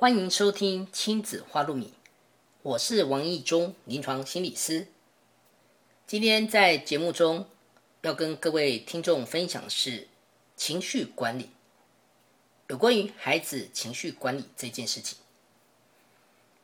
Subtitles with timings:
[0.00, 1.92] 欢迎收听亲子花露米，
[2.62, 4.86] 我是王义忠，临床心理师。
[6.06, 7.48] 今天在节目中
[8.02, 10.06] 要跟各位听众分享的是
[10.54, 11.50] 情绪管理，
[12.68, 15.18] 有关于孩子情绪管理这件事情。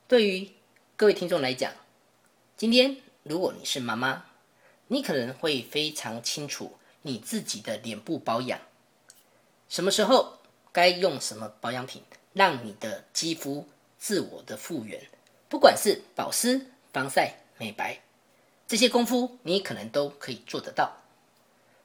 [0.07, 0.53] 对于
[0.95, 1.73] 各位听众来讲，
[2.57, 4.27] 今天如果你是妈妈，
[4.87, 8.61] 你可能会非常清楚你自己的脸部保养，
[9.69, 10.39] 什么时候
[10.71, 12.01] 该用什么保养品，
[12.35, 13.67] 让你的肌肤
[13.99, 15.01] 自我的复原，
[15.49, 18.01] 不管是保湿、防晒、美白。
[18.67, 21.01] 这些功夫你可能都可以做得到。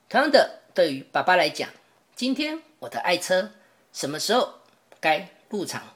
[0.10, 1.70] 同样的，对于爸爸来讲，
[2.16, 3.52] 今天我的爱车
[3.94, 4.56] 什么时候
[5.00, 5.96] 该入场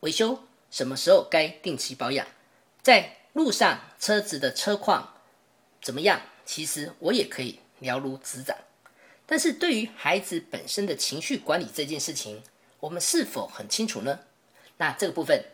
[0.00, 2.26] 维修，什么时候该定期保养，
[2.80, 5.14] 在路上车子的车况
[5.82, 8.56] 怎么样，其实我也可以了如指掌。
[9.26, 12.42] 但是对于孩子本身的情绪管理这件事情，
[12.80, 14.20] 我们是否很清楚呢？
[14.76, 15.44] 那这个部分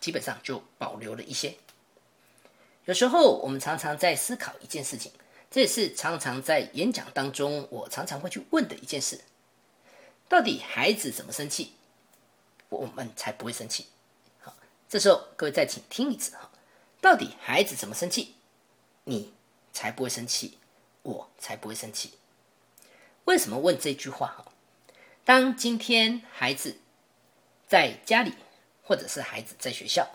[0.00, 1.56] 基本上就保留了一些。
[2.84, 5.12] 有时候我们常常在思考一件事情，
[5.50, 9.20] 这也是常常在演讲当中我常常会去问的一件事：
[10.28, 11.74] 到底孩子怎么生气，
[12.68, 13.86] 我们才不会生气？
[14.40, 14.56] 好，
[14.88, 16.50] 这时候各位再请听一次哈，
[17.00, 18.34] 到底孩子怎么生气，
[19.04, 19.32] 你
[19.72, 20.58] 才不会生气，
[21.02, 22.14] 我才不会生气？
[23.24, 24.28] 为什么问这句话？
[24.28, 24.52] 哈，
[25.26, 26.76] 当今天孩子
[27.66, 28.32] 在家里，
[28.84, 30.08] 或者是孩子在学校。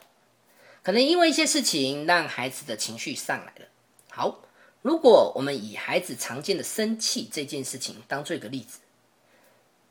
[0.84, 3.66] 可能因为一些事情让孩子的情绪上来了。
[4.09, 4.39] 好，
[4.82, 8.80] 如果我们以孩子常见的生气这件事情当做一个例子，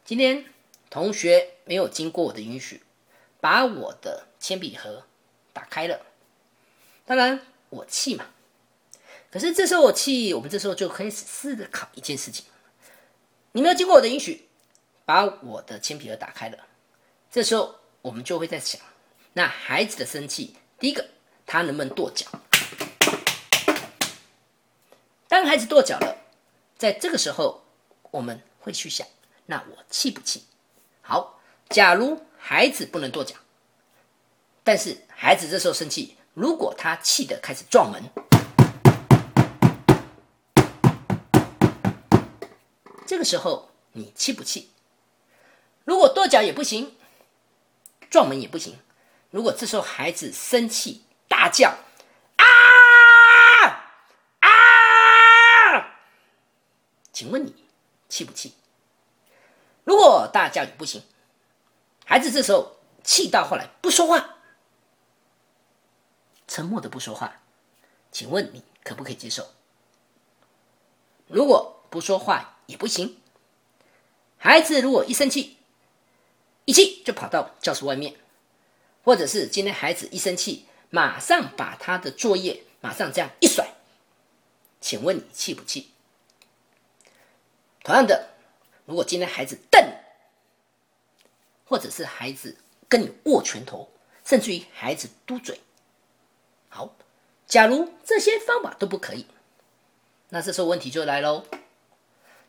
[0.07, 0.47] 今天
[0.89, 2.83] 同学没有经过我的允许，
[3.43, 5.05] 把我的铅笔盒
[5.53, 6.01] 打开了，
[7.05, 8.31] 当然我气嘛。
[9.31, 12.47] 可是这时候我气，我们这时候就可以思考一件事情：
[13.53, 14.49] 你没有经过我的允许，
[15.11, 16.57] 把我的铅笔盒打开了。
[17.33, 18.81] 这时候我们就会在想，
[19.33, 20.55] 那孩子的生气。
[20.79, 21.05] 第一个，
[21.45, 22.29] 他能不能跺脚？
[25.27, 26.17] 当孩子跺脚了，
[26.79, 27.65] 在这个时候，
[28.13, 29.05] 我们会去想：
[29.47, 30.45] 那我气不气？
[31.03, 33.35] 好，假如孩子不能跺脚，
[34.63, 38.01] 但是孩子这时候生气，如果他气的开始撞门，
[43.05, 44.71] 这个时候你气不气？
[45.91, 46.97] 如果跺脚也不行，
[48.09, 48.79] 撞门也不行。
[49.31, 51.75] 如果这时候孩子生气大叫
[52.37, 52.47] 啊
[54.39, 55.99] 啊，
[57.13, 57.67] 请问你
[58.09, 58.55] 气不气？
[59.83, 61.03] 如果大叫也不行，
[62.07, 64.37] 孩子这时候气到后来不说话，
[66.47, 67.43] 沉默的不说话，
[68.13, 69.45] 请问你可不可以接受？
[71.27, 73.21] 如果不说话也不行，
[74.39, 75.57] 孩子如果一生气，
[76.65, 78.15] 一气就跑到教室外面。
[79.03, 83.73] 或者是今天孩子一生气，马上把他的作业马上这样一甩，
[84.79, 85.91] 请问你气不气？
[87.83, 88.29] 同样的，
[88.85, 89.83] 如果今天孩子瞪，
[91.65, 92.59] 或者是孩子
[92.91, 93.91] 跟你握拳头，
[94.23, 95.61] 甚至于孩子嘟嘴，
[96.69, 96.95] 好，
[97.47, 99.25] 假如这些方法都不可以，
[100.29, 101.47] 那这时候问题就来喽。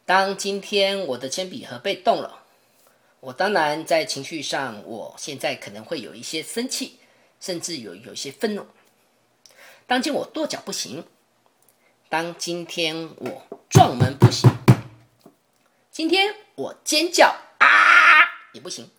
[0.05, 2.40] 当今天我的铅笔盒被动了。
[3.21, 6.97] 我当然在情绪上，我现在可能会有一些生气，
[7.39, 8.65] 甚至有有一些愤怒。
[9.85, 11.05] 当今我跺脚不行，
[12.09, 14.49] 当今天我撞门不行，
[15.91, 17.27] 今天我尖叫
[17.59, 17.67] 啊
[18.53, 18.89] 也不行，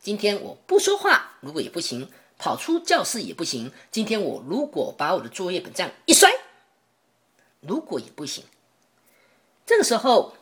[0.00, 3.70] 今天我不说话如果也不行，跑出教室也不行。
[3.90, 6.32] 今天我如果把我的作业本这样一摔，
[7.60, 8.42] 如果也不行。
[9.66, 10.34] 这个时候，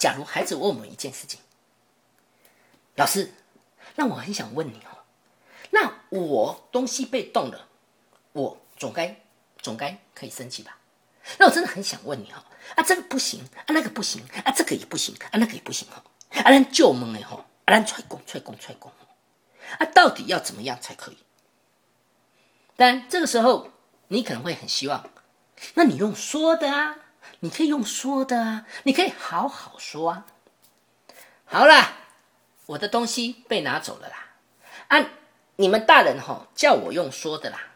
[0.00, 1.38] 假如孩子问我们一件事情。
[2.96, 3.32] 老师，
[3.96, 5.02] 那我很想问你哦，
[5.70, 7.68] 那我东西被动了，
[8.32, 9.20] 我总该
[9.58, 10.78] 总该可以生气吧？
[11.38, 12.44] 那我真的很想问你哈，
[12.76, 18.92] 啊这个不行，啊那个不行，啊这个也不行，啊那个也不行哈，啊咱就问的哈，啊咱踹工踹工踹工，
[19.78, 21.18] 啊到底要怎么样才可以？
[22.76, 23.70] 但这个时候
[24.08, 25.10] 你可能会很希望，
[25.74, 26.96] 那你用说的啊，
[27.40, 30.26] 你可以用说的啊，你可以好好说啊，
[31.44, 32.03] 好了。
[32.66, 34.28] 我的东西被拿走了啦！
[34.88, 35.10] 啊，
[35.56, 37.72] 你们大人哈叫我用说的啦。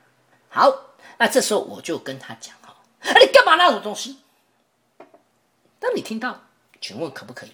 [0.49, 4.20] 好，那这时候我就跟他讲哈，啊，你干嘛拿我东西？
[5.79, 6.44] 当你听到，
[6.81, 7.52] 请问可不可以？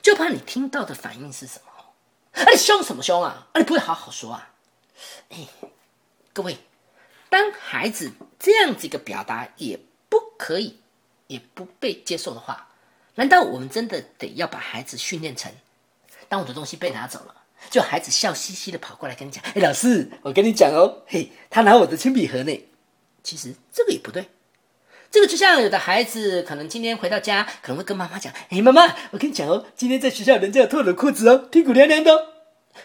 [0.00, 2.42] 就怕你听到的反应是什么？
[2.42, 3.48] 啊，你凶什么凶啊？
[3.52, 4.52] 啊，你不会好好说啊？
[5.28, 5.46] 哎，
[6.32, 6.56] 各位，
[7.28, 9.78] 当孩子这样子一个表达也
[10.08, 10.80] 不可以，
[11.26, 12.68] 也不被接受的话，
[13.16, 15.52] 难道我们真的得要把孩子训练成？
[16.30, 17.34] 当我的东西被拿走了，
[17.70, 22.68] 就孩子笑嘻嘻的跑过来跟你讲：“哎，老师，我跟你讲哦，嘿，他拿我的铅笔盒呢。”
[23.24, 24.30] 其实这个也不对。
[25.10, 32.26] 这个就像有的孩子可能今天回到家，可能会跟妈妈讲：“哎，妈妈，我跟你讲哦，今天在学校人家有脱了裤子哦，屁股凉凉的。”哦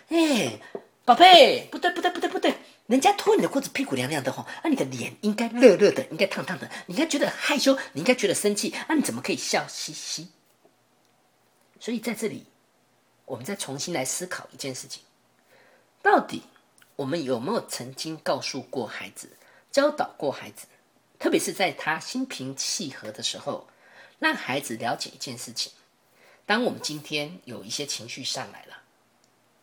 [0.09, 0.59] 哎，
[1.05, 2.55] 宝贝，不对，不对，不对，不对，
[2.87, 10.29] 人家脱你的裤子，屁股凉凉的哈，那你的脸应该热热的，应该烫烫的，你应该觉得害羞，你应该觉得生气，那你怎么可以笑嘻嘻？
[11.79, 12.47] 所以在这里，
[13.25, 15.03] 我们再重新来思考一件事情：
[16.01, 16.43] 到底
[16.95, 19.37] 我们有没有曾经告诉过孩子、
[19.71, 20.67] 教导过孩子？
[21.17, 23.67] 特别是在他心平气和的时候，
[24.19, 25.71] 让孩子了解一件事情：
[26.45, 28.83] 当我们今天有一些情绪上来了，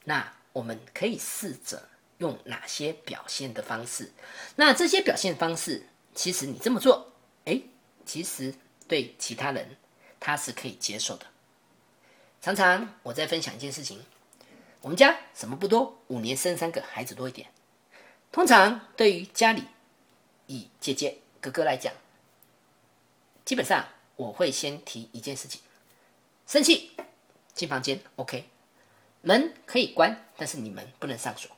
[0.04, 1.88] 那我们可以试着
[2.18, 4.12] 用哪些表现的方式？
[4.56, 7.12] 那这些表现方式，其实你这么做，
[7.44, 7.60] 哎，
[8.04, 8.54] 其实
[8.88, 9.76] 对其他人
[10.18, 11.26] 他是可以接受的。
[12.42, 14.04] 常常我在分享一件事情：
[14.80, 17.48] 我们家什么不多，五年生三个孩子多一点。
[18.32, 19.62] 通常对于家里
[20.48, 21.18] 以姐姐。
[21.40, 21.92] 哥哥来讲，
[23.44, 25.60] 基本上我会先提一件事情：
[26.46, 26.92] 生气
[27.52, 28.44] 进房间，OK，
[29.22, 31.50] 门可以关，但是你们不能上锁。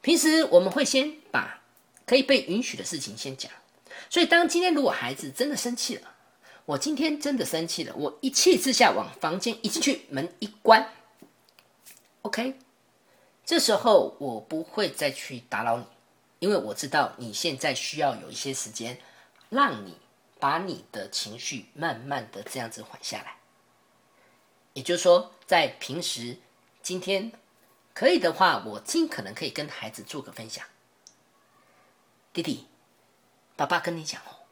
[0.00, 1.62] 平时我们会先把
[2.04, 3.52] 可以被允许的事情先讲。
[4.10, 6.11] 所以，当今天如果孩子真的生气了，
[6.64, 10.92] 我今天真的生气了，我一气之下往房间一进去，门一关
[12.22, 12.58] ，OK，
[13.44, 15.84] 这时候我不会再去打扰你。
[16.38, 19.00] 因为我知道你现在需要有一些时间，
[19.48, 19.96] 让你
[20.40, 23.36] 把你的情绪慢慢的这样子缓下来。
[24.72, 26.38] 也就是说，在平时
[26.82, 27.30] 今天
[27.94, 30.64] 可以的话，我尽可能可以跟孩子做个分享。
[32.32, 32.66] 弟弟，
[33.54, 34.46] 爸爸跟你讲哦，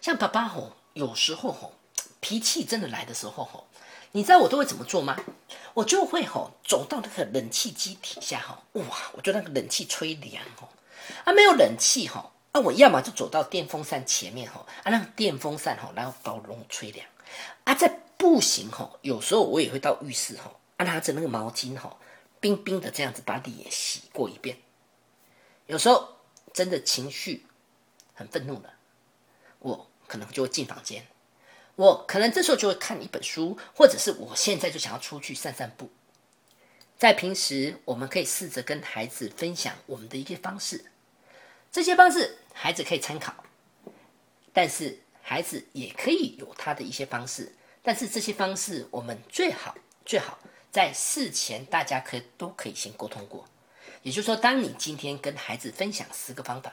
[0.00, 1.74] 像爸爸吼，有时候吼
[2.20, 3.66] 脾气真的来的时候吼，
[4.12, 5.16] 你知道我都会怎么做吗？
[5.74, 10.68] 我就会吼走到那个冷气机底下吼，哇，我就那个冷气吹凉吼。
[11.24, 17.06] 啊，没有冷气吼，啊，我要么就走到电风扇前面吼，啊，让电风扇吼，然后把我吹凉。
[17.64, 21.98] 啊，在不行吼，有时候我也会到浴室吼，啊，拿着那个毛巾吼，
[22.40, 24.56] 冰冰的这样子把脸洗过一遍。
[25.66, 26.16] 有时候
[26.52, 27.46] 真的情绪
[28.14, 28.72] 很愤怒了，
[29.58, 31.04] 我可能就会进房间，
[31.74, 35.90] 我可能这时候就会看一本书，或者是我现在就想要出去散散步。
[36.96, 40.84] 在平时，我们可以试着跟孩子分享我们的一些方式。
[41.72, 43.34] 这些方式孩子可以参考，
[44.52, 47.52] 但是孩子也可以有他的一些方式。
[47.82, 49.74] 但是这些方式我们最好
[50.04, 50.38] 最好
[50.70, 53.48] 在事前大家可都可以先沟通过。
[54.02, 56.72] 也就是说，当你今天跟孩子分享十个方法，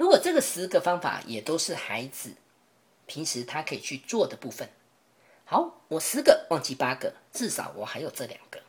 [0.00, 2.32] 如果这个十个方法也都是孩子
[3.06, 4.66] 平时他可以去做的部分，
[5.44, 8.62] 好，我十个忘记八个，至少我还有这两个。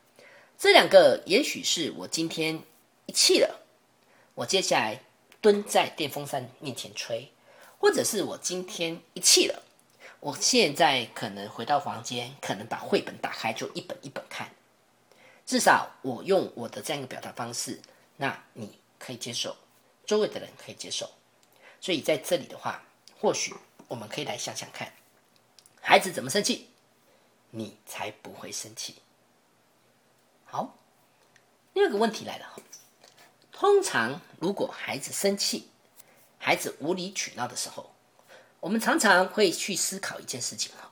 [0.57, 2.61] 这两个也许是我今天
[3.05, 3.61] 一气了，
[4.35, 5.03] 我接下来。
[5.39, 7.31] 蹲在电风扇面前吹，
[7.79, 9.63] 或者是我今天一气了，
[10.19, 14.51] 我现在可能回到房间，可能把绘本打开，就一本一本看。
[15.43, 17.81] 至少我用我的这样一个表达方式，
[18.17, 19.55] 那你可以接受，
[20.05, 21.09] 周围的人可以接受。
[21.81, 22.83] 所以在这里的话，
[23.19, 23.53] 或许
[23.87, 24.93] 我们可以来想想看，
[25.81, 26.69] 孩子怎么生气，
[27.49, 29.01] 你才不会生气。
[30.45, 30.77] 好，
[31.73, 32.55] 第二个问题来了。
[33.51, 35.69] 通常，如果孩子生气、
[36.37, 37.93] 孩子无理取闹的时候，
[38.59, 40.91] 我们常常会去思考一件事情：哈，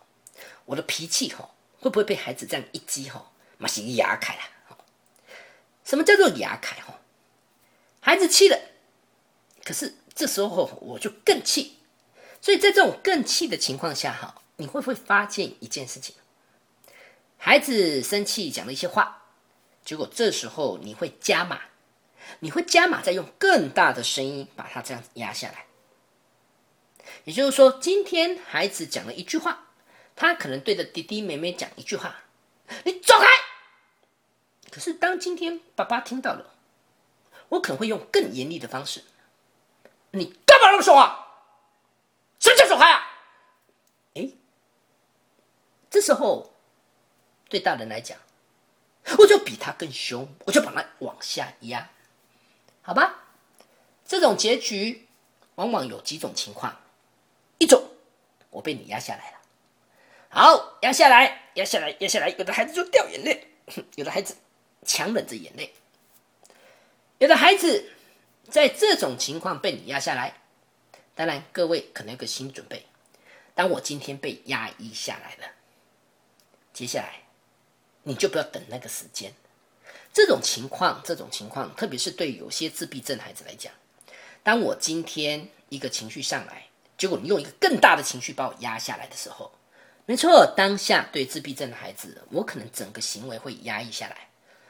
[0.66, 4.42] 我的脾气哈会不会被孩子这样一激哈，马上牙开了？
[5.84, 6.80] 什么叫做牙开？
[6.82, 7.00] 哈，
[8.02, 8.60] 孩子气了，
[9.64, 11.78] 可是这时候我就更气，
[12.42, 16.14] 所以在这种更气的情况下，哈，你会不会发现一件事情？
[17.38, 19.24] 孩子生气讲了一些话，
[19.86, 21.62] 结果这时候你会加码。
[22.42, 25.68] 你会加码，再用更大的声音把他这样压下来。
[27.24, 29.68] 也就是说，今天孩子讲了一句话，
[30.18, 32.24] 他可能对着弟弟妹妹讲一句话
[32.84, 33.26] ：“你走开。”
[34.70, 36.56] 可是当今天爸爸听到了，
[37.48, 39.06] 我可能会用更严厉的方式
[40.12, 41.28] ：“你干嘛那么凶啊？
[42.40, 43.06] 什么叫走开啊？”
[44.16, 44.30] 哎，
[45.90, 46.54] 这时候
[47.50, 48.18] 对大人来讲，
[49.18, 51.90] 我就比他更凶，我就把他往下压。
[52.82, 53.24] 好吧，
[54.06, 55.08] 这种结局
[55.56, 56.82] 往往有几种情况。
[57.60, 57.92] 一种，
[58.50, 59.38] 我被你压下来了，
[60.30, 63.52] 好，压下来，压下来，压下来，有的孩子就掉眼泪，
[63.96, 64.38] 有的孩子
[64.86, 65.74] 强忍着眼泪，
[67.18, 67.92] 有的孩子
[68.50, 70.36] 在这种情况被你压下来。
[71.16, 72.86] 当然，各位可能有个心理准备，
[73.54, 75.52] 当我今天被压抑下来了，
[76.74, 77.24] 接下来
[78.04, 79.34] 你就不要等那个时间。
[80.14, 83.72] 这种情况，这种情况，特别是对有些自闭症孩子来讲，
[84.42, 89.52] 当我今天一个情绪上来，结果你用一个更大的情绪把我压下来的时候，
[90.06, 94.30] 没错，当下对自闭症的孩子，我可能整个行为会压抑下来。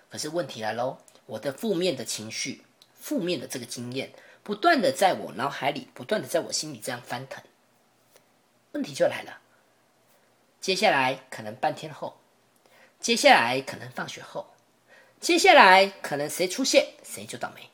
[0.10, 2.64] 可是问题来喽，我的负面的情绪、
[3.10, 4.12] 负面的这个经验，
[4.44, 7.44] 不断的在我脑海里，不断的在我心里这样翻腾。
[8.74, 9.42] 问题就来了，
[10.62, 12.20] 接下来可能半天后，
[13.00, 14.54] 接下来可能放学后。
[15.20, 17.72] 接下来可能谁出现，谁就倒霉。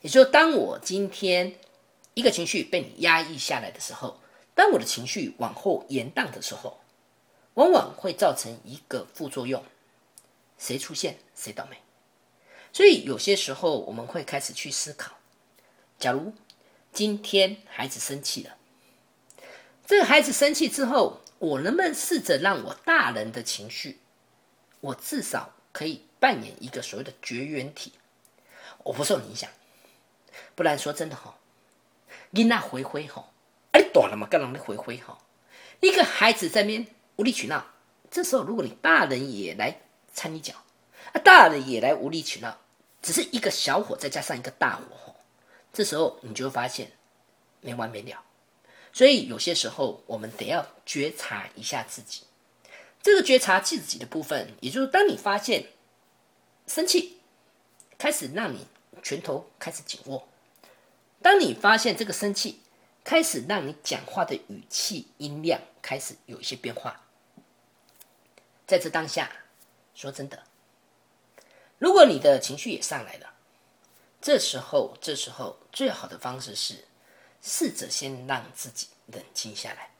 [0.00, 1.56] 也就是，当我今天
[2.14, 4.18] 一个情绪被你压抑下来的时候，
[4.54, 6.80] 当我的情绪往后延宕的时候，
[7.52, 9.62] 往往会造成一个副作用：
[10.56, 11.76] 谁出现，谁倒霉。
[12.74, 15.12] 所以有些时候我们会开始去思考：
[15.98, 16.34] 假如
[16.92, 18.58] 今天孩子生气了，
[19.86, 24.00] 这个孩子生气之后，我能不能试着让我大人的情绪，
[24.80, 26.02] 我至少可以。
[26.20, 27.92] 扮演一个所谓的绝缘体，
[28.82, 29.50] 我不受影响。
[30.54, 31.36] 不然说真的哈，
[32.30, 33.28] 你那回回哈，
[33.72, 35.18] 啊你短了嘛，干让你回回哈。
[35.80, 37.66] 一个孩子在那边无理取闹，
[38.10, 39.82] 这时候如果你大人也来
[40.14, 40.54] 掺一脚，
[41.12, 42.58] 啊大人也来无理取闹，
[43.04, 45.14] 只是一个小火再加上一个大火，
[45.72, 46.90] 这时候你就会发现
[47.60, 48.24] 没完没了。
[48.92, 52.22] 所以有些时候我们得要觉察一下自己，
[53.02, 55.66] 这个觉察自己的部分，也就是当你发现。
[56.66, 57.20] 生气
[57.98, 58.66] 开始让你
[59.02, 60.26] 拳头开始紧握。
[61.20, 62.62] 当你发现这个生气
[63.04, 67.02] 开始让你讲话的语气音量开始有一些变化，
[68.66, 69.30] 在这当下，
[69.94, 70.42] 说真的，
[71.84, 73.34] 如果你的情绪也上来了，
[74.18, 76.86] 这时候，这时候最好的方式是
[77.42, 79.90] 试着先让自己冷静下来。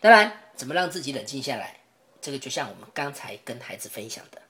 [0.00, 1.80] 当然，怎么让自己冷静下来？
[2.20, 4.42] 这个就像我们刚才跟孩子分享的。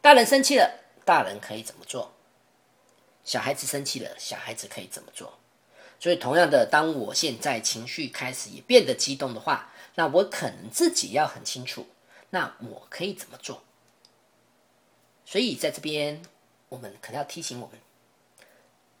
[0.00, 2.14] 大人生气了，大人可以怎么做？
[3.24, 5.40] 小孩子生气了，小孩子可以怎么做？
[5.98, 11.88] 所以，同样的，当我现在情绪开始也变得激动的话，那我可能自己要很清楚，
[12.30, 13.64] 那我可以怎么做？
[15.26, 16.22] 所以，在这边，
[16.68, 17.78] 我们可能要提醒我们：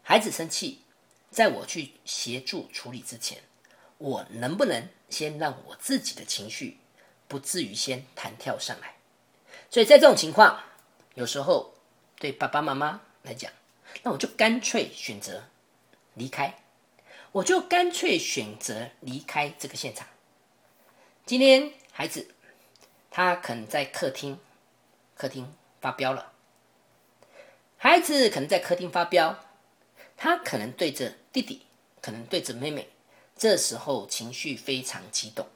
[0.02, 0.82] 孩子生气，
[1.30, 3.42] 在我去协助处理之前，
[3.98, 6.78] 我能不能先让我自己的情绪
[7.28, 8.96] 不至于先弹跳上来？
[9.70, 10.62] 所以在这种情况。
[11.14, 11.74] 有时候，
[12.16, 13.52] 对爸爸妈妈来讲，
[14.02, 15.44] 那我就干脆选择
[16.14, 16.60] 离开，
[17.30, 20.08] 我就干脆选择离开这个现场。
[21.24, 22.34] 今天孩子
[23.12, 24.40] 他可能在客厅，
[25.16, 25.54] 客厅
[25.84, 26.32] 发飙了。
[27.76, 29.38] 孩子可能在客厅发飙，
[30.16, 31.66] 他可能对着弟弟，
[32.00, 32.88] 可能对着妹妹，
[33.36, 35.46] 这时候情绪非常激动，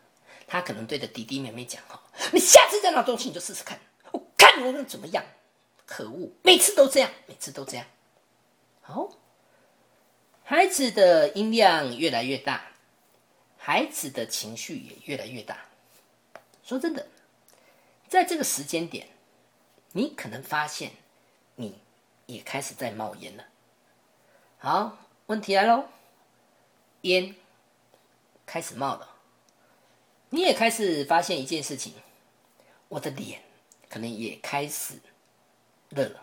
[0.46, 2.02] 他可能对着弟弟妹妹讲：“哈，
[2.34, 3.80] 你下次再拿东西你就试试看，
[4.12, 5.24] 我看我能怎么样。”
[5.86, 7.86] 可恶，每次都这样，每次都这样。
[8.82, 9.08] 好，
[10.44, 12.72] 孩子的音量越来越大，
[13.56, 15.64] 孩子的情绪也越来越大。
[16.62, 17.08] 说真的，
[18.06, 19.08] 在这个时间点，
[19.92, 20.92] 你可能发现
[21.56, 21.78] 你
[22.26, 23.44] 也开始在冒烟了。
[24.58, 25.88] 好，问题来喽，
[27.02, 27.34] 烟
[28.44, 29.16] 开始冒了，
[30.30, 31.94] 你也开始发现一件事情，
[32.88, 33.42] 我的脸
[33.88, 35.00] 可能也开始。
[35.90, 36.22] 热了，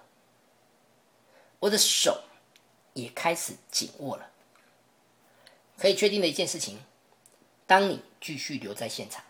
[1.58, 2.24] 我的手
[2.94, 4.30] 也开始紧握了。
[5.76, 6.80] 可以确定的一件事情：
[7.66, 9.24] 当你继续留在现场，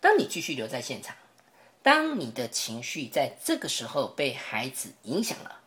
[0.00, 1.16] 当你继续留在现场，
[1.82, 5.60] 当你的情绪在这个时候被孩子影响了，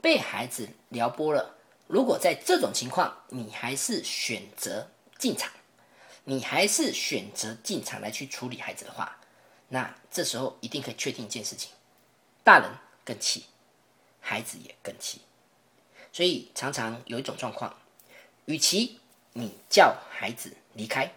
[0.00, 5.50] 被孩子撩拨了，如果在这种情况你还是选择进场，
[6.24, 9.18] 你还是选择进场来去处理孩子的话，
[9.68, 11.72] 那这时候一定可以确定一件事情：
[12.44, 12.70] 大人。
[13.08, 13.46] 更气，
[14.20, 15.22] 孩子也更气，
[16.12, 17.74] 所以常常有一种状况，
[18.44, 19.00] 与其
[19.32, 21.10] 你叫孩子离开，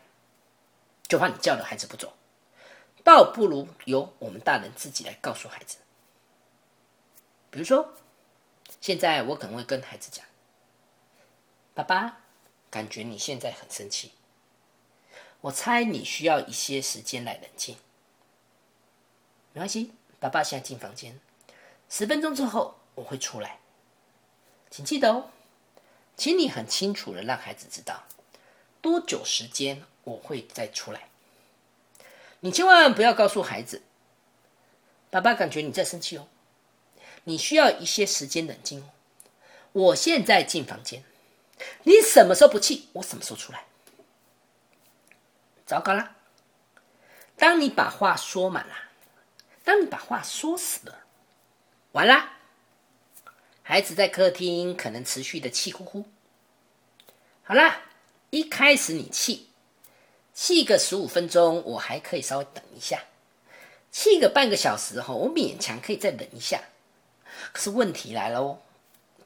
[1.09, 2.13] 就怕你叫了孩子不走，
[3.03, 5.77] 倒不如由我们大人自己来告诉孩子。
[7.49, 7.93] 比如说，
[8.79, 10.25] 现在我可能会跟孩子讲
[11.73, 12.19] ：“爸爸，
[12.69, 14.13] 感觉你现在很生气，
[15.41, 17.75] 我猜你需要一些时间来冷静。
[19.53, 21.19] 没关系，爸爸现在进房间。”
[21.89, 23.59] 十分钟之后我会出来，
[24.69, 25.29] 请记得哦，
[26.15, 28.03] 请你很清楚的让孩子知道
[28.81, 31.09] 多久时间我会再出来。
[32.41, 33.81] 你千万不要告诉孩子，
[35.09, 36.27] 爸爸感觉你在生气哦，
[37.23, 38.89] 你需要一些时间冷静哦。
[39.71, 41.03] 我现在进房间，
[41.83, 43.65] 你什么时候不气，我什么时候出来。
[45.65, 46.15] 糟糕啦！
[47.37, 48.73] 当你把话说满了，
[49.63, 51.05] 当你把话说死了。
[51.93, 52.39] 完啦。
[53.63, 56.05] 孩子在客厅可能持续的气呼呼。
[57.43, 57.83] 好啦，
[58.31, 59.50] 一开始你气，
[60.43, 62.97] 气个十五分钟，我还可以稍微等一下；
[63.91, 66.63] 气个半个小时后，我勉强可以再忍一下。
[67.53, 68.59] 可是问题来了哦，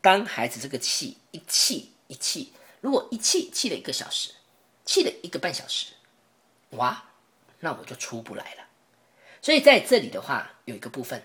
[0.01, 4.33] 当孩子这个气一气一气，如果一气气了一个小时，
[4.83, 5.93] 气了一个半小时，
[6.71, 7.05] 哇，
[7.61, 8.63] 那我就出不来了。
[9.41, 11.23] 所以在这里的话，有一个部分，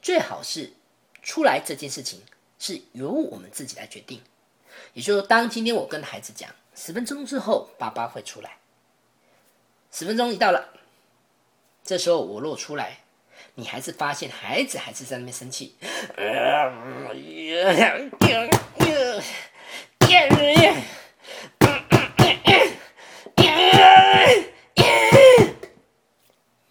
[0.00, 0.72] 最好是
[1.20, 2.22] 出来这件事情
[2.60, 4.22] 是由我们自己来决定。
[4.92, 8.58] 也就是说，当今天我跟孩子讲，十分钟之后爸爸会出来。
[9.96, 10.70] 十分钟一到了，
[11.84, 12.98] 这时候我若出来，
[13.54, 15.76] 你还是发现孩子还是在那边生气。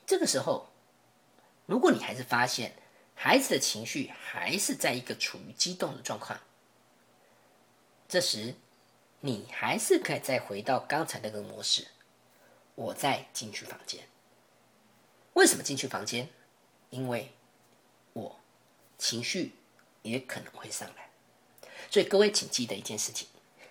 [0.06, 0.70] 这个时候，
[1.66, 2.74] 如果你还是发现
[3.16, 6.38] 孩子的情绪还是在一个处于激动的状况。
[8.10, 8.56] 这时，
[9.22, 11.88] 你还是可以再回到刚才那个模式。
[12.76, 14.08] 我再进去房间。
[15.34, 16.30] 为什么进去房间？
[16.90, 17.34] 因为
[18.14, 18.40] 我
[18.98, 19.56] 情绪
[20.04, 21.10] 也可能会上来。
[21.90, 23.28] 所以各位请记得一件事情：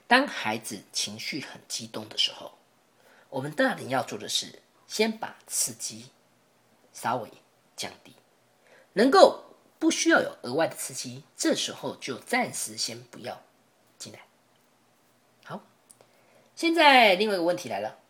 [0.07, 2.59] 当孩子情绪很激动的时候，
[3.31, 6.11] 我们大人要做的是先把刺激
[6.93, 7.31] 稍微
[7.77, 8.15] 降低，
[8.95, 13.43] 能够不需要有额外的刺激，这时候就暂时先不要
[13.99, 14.21] 进来。
[15.45, 15.65] 好
[16.55, 18.02] 现在另外一个问题来了，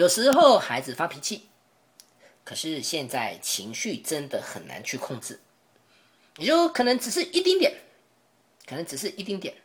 [0.00, 1.50] 有时候孩子发脾气，
[2.42, 5.42] 可是现在情绪真的很难去控制，
[6.38, 7.82] 也就可能只是一丁点，
[8.64, 9.56] 可能只是一丁点。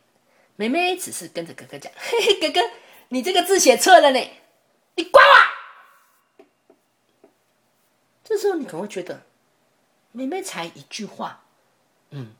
[0.56, 2.60] 妹妹只是跟着哥哥讲：“嘿嘿，哥哥，
[3.08, 4.20] 你这个字写错了呢，
[4.96, 6.44] 你管我。”
[8.22, 9.22] 这时候你可能会觉得，
[10.12, 11.46] 妹妹才一句话，
[12.10, 12.34] 嗯，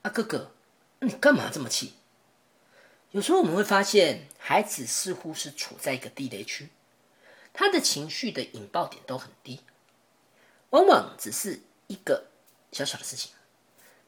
[0.00, 0.52] 啊哥哥，
[1.00, 1.92] 你干嘛这么气？
[3.10, 6.70] 有时候我们会发现，孩子似乎是处在一个地雷区，
[7.58, 9.64] 他的情绪的引爆点都很低，
[10.70, 12.28] 往往只是一个
[12.70, 13.32] 小小的事情。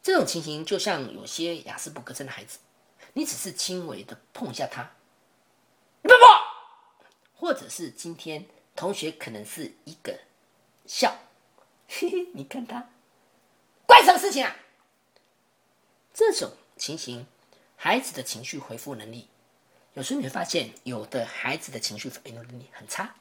[0.01, 2.61] 这种情形就像有些雅斯伯格症的孩子，
[3.15, 4.93] 你只是轻微的碰一下他，
[6.01, 6.15] 不不，
[7.35, 10.21] 或者是今天同学可能是一个
[10.87, 11.19] 笑，
[11.89, 12.89] 嘿嘿，你看他，
[13.85, 14.55] 关什么事情啊？
[16.15, 17.27] 这种情形。
[17.75, 19.27] 孩子的情绪回复能力，
[19.95, 23.17] 有时候你会发现，有的孩子的情绪反应能力很差。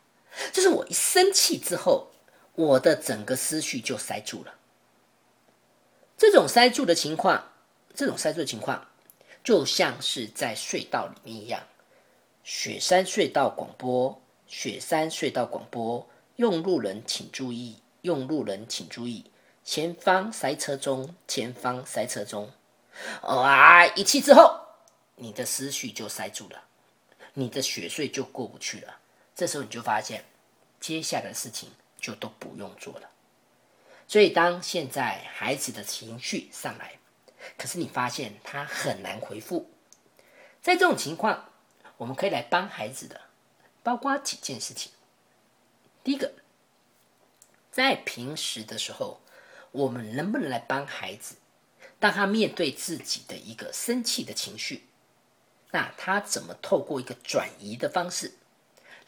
[0.52, 2.12] 就是我一生气之后，
[2.56, 4.56] 我的整个思绪就塞住了。
[6.18, 7.52] 这种塞住的情况，
[7.94, 8.88] 这种塞住的情况，
[9.44, 11.64] 就像是在隧道里面一样。
[12.44, 19.32] 雪山隧道广播，雪山隧道广播，用路人请注意，用路人请注意，
[19.64, 22.52] 前方塞车中，前方塞车中。
[23.24, 23.86] 哇！
[23.88, 24.60] 一气之后，
[25.16, 26.64] 你的思绪就塞住了，
[27.34, 28.98] 你的血税就过不去了。
[29.40, 30.26] 这时候你就发现，
[30.82, 33.10] 接下来的事情就都不用做了。
[34.06, 37.00] 所以，当现在孩子的情绪上来，
[37.58, 39.72] 可是你发现他很难回复，
[40.62, 41.52] 在这种情况，
[41.96, 43.22] 我们可以来帮孩子的，
[43.82, 44.92] 包括几件事情。
[46.04, 46.34] 第一个，
[47.72, 49.22] 在平时的时候，
[49.72, 51.36] 我们能不能来帮孩子？
[51.98, 54.90] 当他面对自己的一个生气的情绪，
[55.72, 58.34] 那他怎么透过一个转移的方式，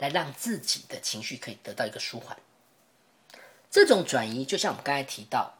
[0.01, 2.35] 来让自己的情绪可以得到一个舒缓？
[3.69, 5.53] 这种转移就像我们刚才提到，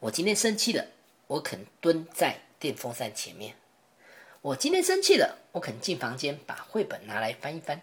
[0.00, 0.88] 我今天生气了，
[1.28, 3.52] 我肯蹲在电风扇前面；
[4.40, 7.80] 我今天生气了，我肯进房间把绘本拿来翻一翻。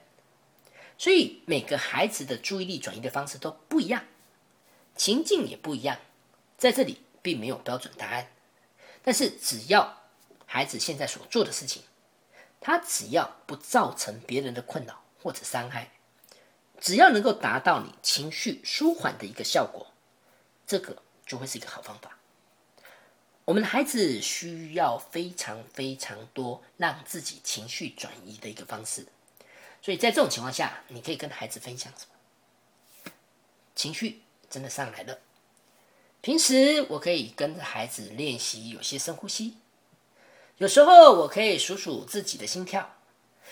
[0.98, 4.04] 所以每个孩子的注意力转移的方式都不一样，
[4.98, 5.98] 情境也不一样，
[6.58, 8.28] 在这里并没有标准答案。
[9.02, 10.02] 但是，只要
[10.46, 11.82] 孩子现在所做的事情，
[12.60, 15.92] 他只要不造成别人的困扰或者伤害，
[16.80, 19.88] 只要能够达到你情绪舒缓的一个效果，
[20.66, 22.18] 这个就会是一个好方法。
[23.44, 29.06] 我们的孩子需要非常非常多让自己情绪转移的一个方式，
[29.82, 33.12] 所以在这种情况下，你可以跟孩子分享什么？
[33.76, 35.20] 情绪真的上来了。
[36.22, 39.58] 平时我可以跟着孩子练习有些深呼吸，
[40.56, 42.97] 有时候我可以数数自己的心跳，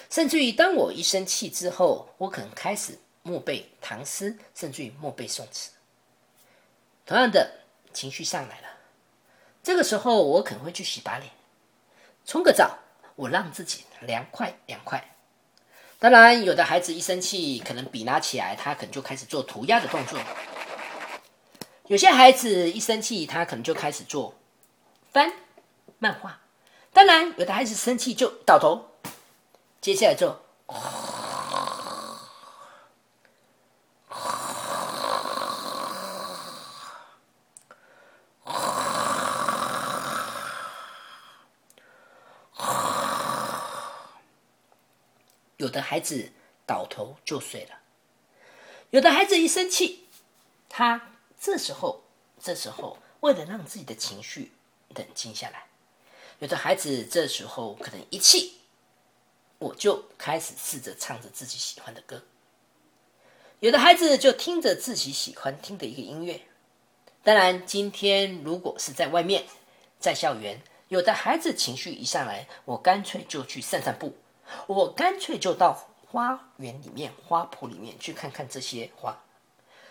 [0.09, 5.71] 甚至于当我一生气之后，我可能开始默背唐诗，甚至于默背宋词。
[7.05, 7.61] 同样的
[7.93, 8.67] 情绪上来了，
[9.63, 11.31] 这个时候我可能会去洗把脸，
[12.25, 12.79] 冲个澡，
[13.15, 15.11] 我让自己凉快凉快。
[15.97, 20.19] 当然，有的孩子一生气，可能笔拿起来，他可能就开始做涂鸦的动作。
[21.87, 24.35] 有些孩子一生气，他可能就开始做
[25.11, 25.31] 翻
[25.99, 26.41] 漫画。
[26.91, 28.91] 当然，有的孩子生气就倒头。
[29.85, 30.35] 接下来就。
[45.57, 46.31] 有的孩子
[46.65, 47.77] 倒头就睡了，
[48.89, 50.07] 有的孩子一生气，
[50.67, 52.05] 他这时候
[52.39, 54.51] 这时候为了让自己的情绪
[54.95, 55.67] 冷静下来，
[56.39, 58.61] 有的孩子这时候可能一气，
[59.59, 62.23] 我就开始试着唱着自己喜欢的歌，
[63.59, 66.41] 有的孩子就听着自己喜欢听的一个音乐。
[67.23, 69.45] 当然，今天如果是在外面，
[69.99, 74.15] 在校园，有的孩子情绪一上来，我干脆就去散散步。
[74.67, 79.23] 我干脆就到花园里面、花圃里面去看看这些花，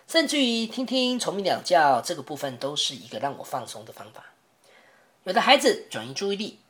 [0.06, 4.26] 甚至于听听虫鸣鸟叫，这个部分都是一个让我放松的方法。
[5.24, 6.60] 有的孩子转移注意力，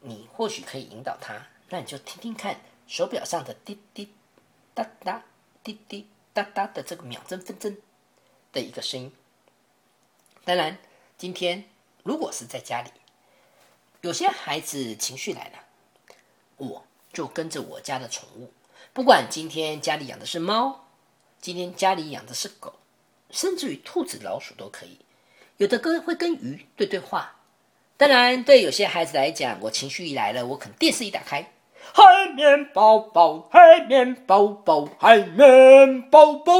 [0.00, 4.12] 你或许可以引导他，那你就听听看手表上的滴滴
[4.74, 5.24] 答答、
[5.62, 7.78] 滴滴答答的这个秒针分针
[8.52, 9.12] 的一个声音。
[10.44, 10.78] 当然，
[11.16, 11.64] 今天
[12.02, 12.90] 如果是在家里，
[14.00, 15.58] 有些孩子情绪来了，
[16.56, 16.86] 我。
[17.12, 18.52] 就跟着我家的宠物，
[18.92, 20.84] 不管今天家里养的是猫，
[21.40, 22.74] 今天家里养的是狗，
[23.30, 24.98] 甚至于兔子、老鼠都可以。
[25.56, 27.40] 有的跟会跟鱼对对话。
[27.96, 31.54] 当然，对有些孩子来讲，我情绪一来了，我可能电视一打开，
[31.96, 36.52] 海绵宝宝，海绵宝宝，海绵宝宝。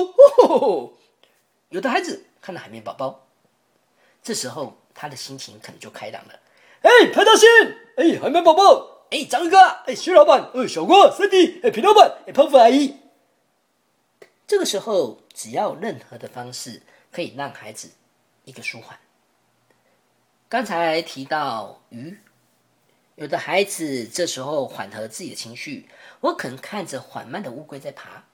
[1.68, 3.26] 有的孩子看到海绵宝宝，
[4.22, 6.40] 这时候他的心情可能就开朗了。
[6.80, 7.46] 哎，派大星，
[7.98, 9.04] 哎，海绵宝宝。
[9.10, 12.96] 哎，章鱼哥，哎，徐老板，哎，小郭，三弟，哎，皮老板，哎，胖虎阿姨。
[14.46, 16.80] 这个时候，只要任何的方式
[17.12, 17.90] 可以让孩子
[18.46, 18.98] 一个舒缓。
[20.48, 22.18] 刚才提到鱼，
[23.16, 25.88] 有的孩子这时候缓和自己的情绪，
[26.20, 28.24] 我可能看着缓慢的乌龟在爬，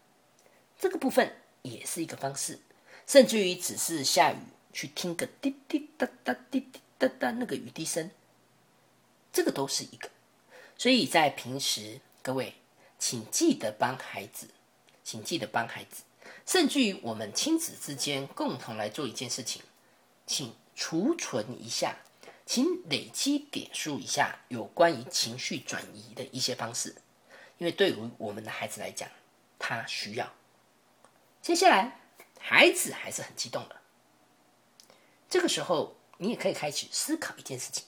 [0.78, 2.58] 这个部分也是一个方式。
[3.06, 4.38] 甚至于只是下雨，
[4.72, 8.10] 去听个滴滴答答、滴滴答答那个雨滴声，
[9.32, 10.08] 这个都是一个。
[10.76, 12.54] 所以在平时，各位，
[12.98, 14.48] 请记得帮孩子，
[15.04, 16.02] 请记得帮孩子，
[16.44, 19.62] 甚至于我们亲子之间共同来做一件事情，
[20.26, 21.98] 请储存一下，
[22.44, 26.96] 请累积点数一下有关于情绪转移的一些方式，
[27.58, 29.08] 因为对于我们的孩子来讲，
[29.58, 30.32] 他需要。
[31.40, 32.00] 接下来，
[32.38, 33.76] 孩子还是很激动的，
[35.28, 37.84] 这个时候你也可以开始思考一件事情，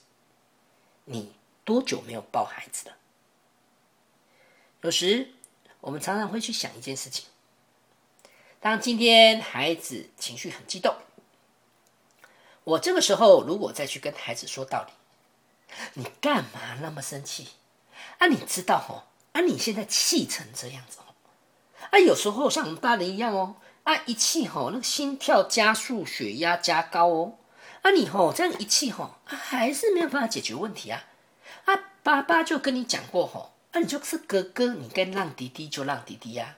[1.05, 1.33] 你。
[1.65, 2.95] 多久没有抱孩子了？
[4.81, 5.33] 有时
[5.81, 7.25] 我们常常会去想一件事情：
[8.59, 10.95] 当今天孩子情绪很激动，
[12.65, 14.91] 我这个时候如果再去跟孩子说道理，
[15.93, 17.47] 你干嘛那么生气？
[18.17, 21.13] 啊，你知道哦，啊，你现在气成这样子哦，
[21.91, 27.37] 啊，有时候像我们大人一样哦，啊，一气吼，那个心跳加速，血压加高哦，
[27.83, 31.03] 啊，你吼这样一气吼，还是没有办法解决问题啊。
[31.65, 36.55] 啊，爸爸就跟你讲过吼，啊，你就是哥哥，你该让弟弟就让弟弟呀，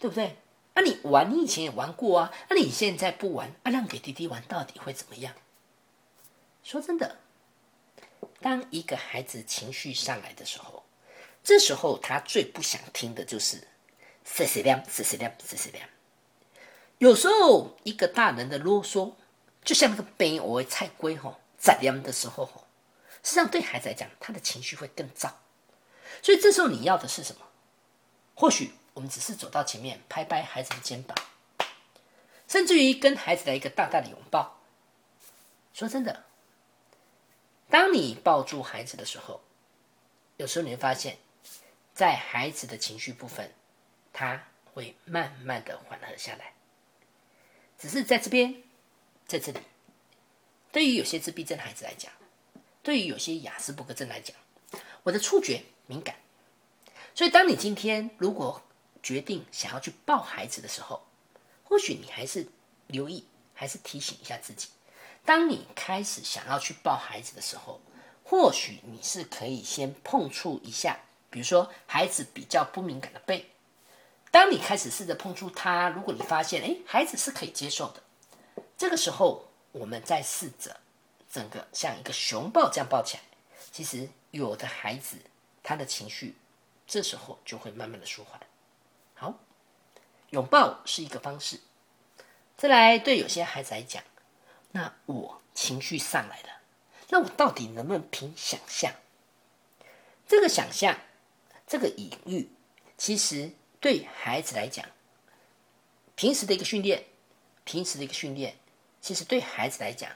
[0.00, 0.38] 对不对？
[0.74, 5.34] 啊，你玩，你以前也玩过啊，那你现在不玩，啊，让给弟弟玩，到底会怎么样？
[6.62, 7.18] 说真的，
[8.40, 10.84] 当一个孩子情绪上来的时候，
[11.42, 13.66] 这时候他最不想听的就是
[14.24, 15.88] “谢谢亮，谢谢亮，谢谢亮”。
[16.98, 19.14] 有时候一个大人的啰嗦，
[19.64, 22.66] 就像那个杯我菜龟吼在亮的时候吼。
[23.22, 25.40] 实际上，对孩子来讲，他的情绪会更糟。
[26.22, 27.42] 所以这时候你要的是什么？
[28.34, 31.16] 或许我们只是走到前面，拍拍孩子的肩膀，
[32.48, 34.60] 甚至于跟孩子来一个大大的拥抱。
[35.72, 36.24] 说真的，
[37.68, 39.40] 当你抱住孩子的时候，
[40.36, 41.18] 有时候你会发现，
[41.94, 43.54] 在孩子的情绪部分，
[44.12, 46.54] 他会慢慢的缓和下来。
[47.78, 48.62] 只是在这边，
[49.26, 49.60] 在这里，
[50.72, 52.12] 对于有些自闭症孩子来讲。
[52.82, 54.34] 对于有些雅斯伯格症来讲，
[55.02, 56.16] 我的触觉敏感，
[57.14, 58.62] 所以当你今天如果
[59.02, 61.02] 决定想要去抱孩子的时候，
[61.64, 62.48] 或许你还是
[62.86, 64.68] 留意，还是提醒一下自己。
[65.24, 67.80] 当你开始想要去抱孩子的时候，
[68.24, 73.50] 或许你是可以先碰触一下，比如说孩子比较不敏感的背。
[74.30, 78.02] 当你开始试着碰触他，如果你发现哎，孩子是可以接受的，
[78.78, 80.80] 这个时候我们再试着。
[81.32, 83.22] 整个像一个熊抱这样抱起来，
[83.70, 85.16] 其实有的孩子
[85.62, 86.34] 他的情绪
[86.88, 88.40] 这时候就会慢慢的舒缓。
[90.30, 91.60] 拥抱是一个方式。
[92.56, 94.02] 再来，对有些孩子来讲，
[94.72, 96.48] 那我情绪上来了，
[97.08, 98.92] 那我到底能不能凭想象？
[100.28, 100.98] 这个想象，
[101.66, 102.50] 这个隐喻，
[102.96, 104.84] 其实对孩子来讲，
[106.14, 107.04] 平时的一个训练，
[107.64, 108.56] 平时的一个训练，
[109.00, 110.10] 其实对孩子来讲，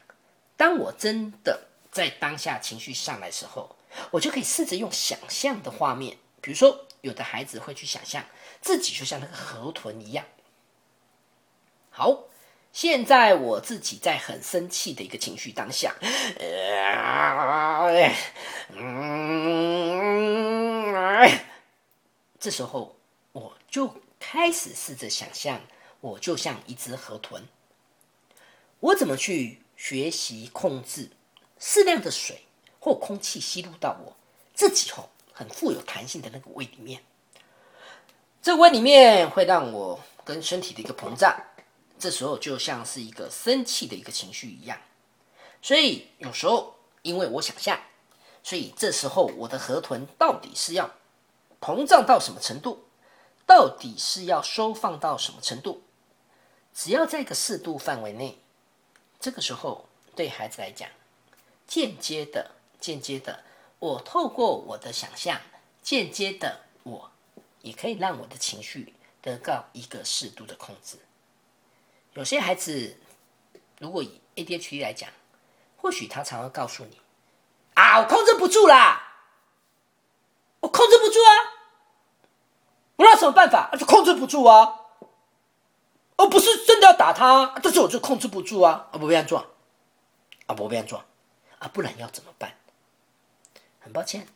[0.57, 3.75] 当我真的在当下情绪上来时候，
[4.11, 8.25] 我就可以试着用想象的画面，比如说，有的孩子会去想象
[8.65, 10.25] 自己就像那个河豚一样。
[11.91, 12.25] 好，
[12.73, 15.95] 现在我自己在很生气的一个情绪当下，
[18.71, 18.91] 嗯，
[22.41, 22.97] 这时候
[23.33, 25.61] 我就开始试着想象，
[26.01, 27.43] 我就像一只河豚，
[28.81, 31.11] 我怎么去学习控制
[31.59, 32.47] 适量的水
[32.81, 34.17] 或空气吸入到我
[34.55, 37.03] 自己后很富有弹性的那个胃里面，
[38.45, 41.35] 这胃里面会让我跟身体的一个膨胀。
[41.99, 44.79] 这时候就像是一个生气的一个情绪一样，
[45.63, 47.81] 所以有时候因为我想象，
[48.43, 50.91] 所以这时候我的河豚到底是要
[51.59, 52.85] 膨胀到什么程度，
[53.47, 55.83] 到底是要收放到什么程度？
[56.75, 58.39] 只要在一个适度范围内，
[59.19, 60.87] 这个时候对孩子来讲，
[61.67, 63.43] 间接的、间接的，
[63.79, 65.41] 我透过我的想象，
[65.81, 67.11] 间接的，我
[67.65, 70.99] 也可以让我的情绪得到一个适度的控制。
[72.13, 72.99] 有些孩子，
[73.79, 75.09] 如果以 ADHD 来讲，
[75.79, 77.01] 或许他常会告诉你
[77.73, 79.01] ：“啊，我控制不住啦，
[80.61, 81.33] 我控制不住啊，
[82.97, 83.75] 我有什么办法？
[83.79, 84.81] 就控制不住啊，
[86.17, 89.55] 我不是真的要打他，但是我就控制不住啊，啊不这样做，
[90.45, 91.03] 啊不这样做，
[91.59, 92.59] 啊不然要怎么办？
[93.81, 94.29] 很抱歉，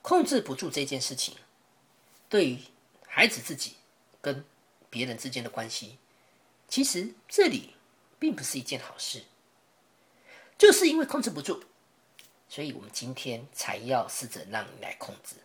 [0.00, 1.36] 控制不住这件事情，
[2.28, 2.58] 对于
[3.06, 3.74] 孩子自己
[4.20, 4.44] 跟
[4.90, 5.98] 别人之间的关系。”
[6.66, 7.74] 其实这里
[8.18, 9.22] 并不是一件好事，
[10.58, 11.62] 就是因为控制不住，
[12.48, 15.36] 所以我们今天才要试着让你来控制。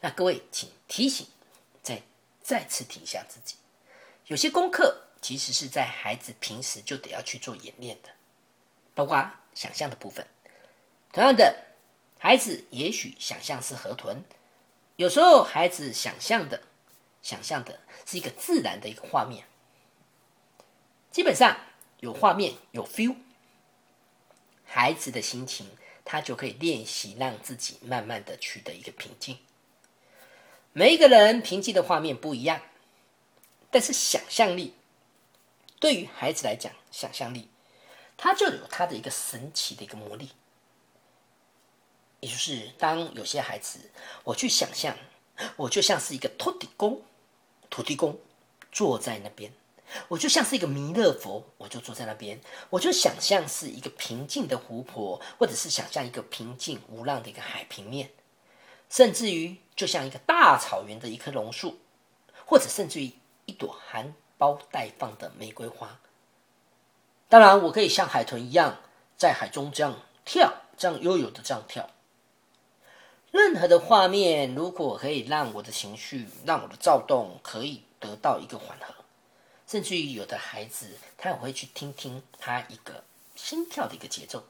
[0.00, 1.26] 那各位，请提醒，
[1.82, 2.02] 再
[2.42, 3.56] 再次提一下自己，
[4.26, 8.08] 有些功课其实是在孩子平时就得要去做演练的，
[8.94, 10.26] 包括想象的部分。
[11.12, 11.66] 同样的，
[12.18, 14.24] 孩子也许想象是河豚，
[15.00, 16.60] 有时候孩子想象的
[17.22, 19.46] 想象的是一个自然的一个画面。
[21.10, 21.56] 基本上
[22.00, 23.16] 有画面有 feel，
[24.66, 25.70] 孩子的心情
[26.04, 29.38] 他就可以练习让自己慢慢的取得一个平静。
[30.74, 32.60] 每一个人平静的画面不一样，
[33.70, 34.74] 但是想象力
[35.78, 37.48] 对于孩子来讲，想象力
[38.18, 40.32] 它就有它的一个神奇的一个魔力。
[42.20, 43.90] 也就是当有些孩子
[44.24, 44.96] 我去想象，
[45.56, 47.02] 我就像是一个土地公，
[47.68, 48.18] 土地公
[48.70, 49.52] 坐在那边。
[50.06, 58.10] 我就像是一个弥勒佛，我就坐在那边，我就想象是一个平静的湖泊，或者是想象一个平静无浪的一个海平面，
[58.88, 61.80] 甚至于就像一个大草原的一棵榕树，
[62.46, 63.12] 或者甚至于
[63.46, 65.98] 一朵含苞待放的玫瑰花。
[67.28, 68.80] 当然，我可以像海豚一样
[69.16, 71.90] 在海中这样跳，这样悠悠的这样跳。
[73.30, 78.94] 任何的画面，如果可以让我的情绪、让我的躁动可以得到一个缓和。
[79.66, 83.04] 甚至于有的孩子，他也会去听听他一个
[83.36, 84.44] 心跳的一个节奏。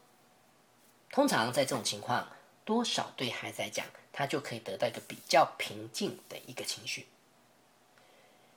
[1.11, 2.29] 通常在这种情况，
[2.65, 7.07] 多少对孩子来讲，他就可以得到一个比较平静的一个情绪。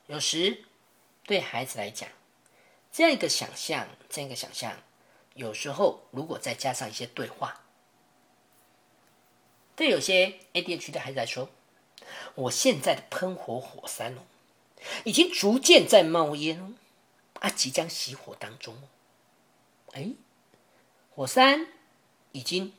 [0.07, 0.63] 有时
[1.25, 2.07] 对孩子来讲，
[2.93, 4.77] 这样一个想象，这样一个想象，
[5.33, 7.62] 有时候如果再加上一些对话，
[9.75, 11.49] 对有些 ADHD 的孩子来说，
[12.35, 14.21] 我现在的喷火火山哦。
[15.05, 16.73] 已经逐渐在冒烟哦
[17.39, 18.75] 啊，即将熄火当中。
[19.93, 20.11] 哎，
[21.15, 21.67] 火山
[22.33, 22.73] 已经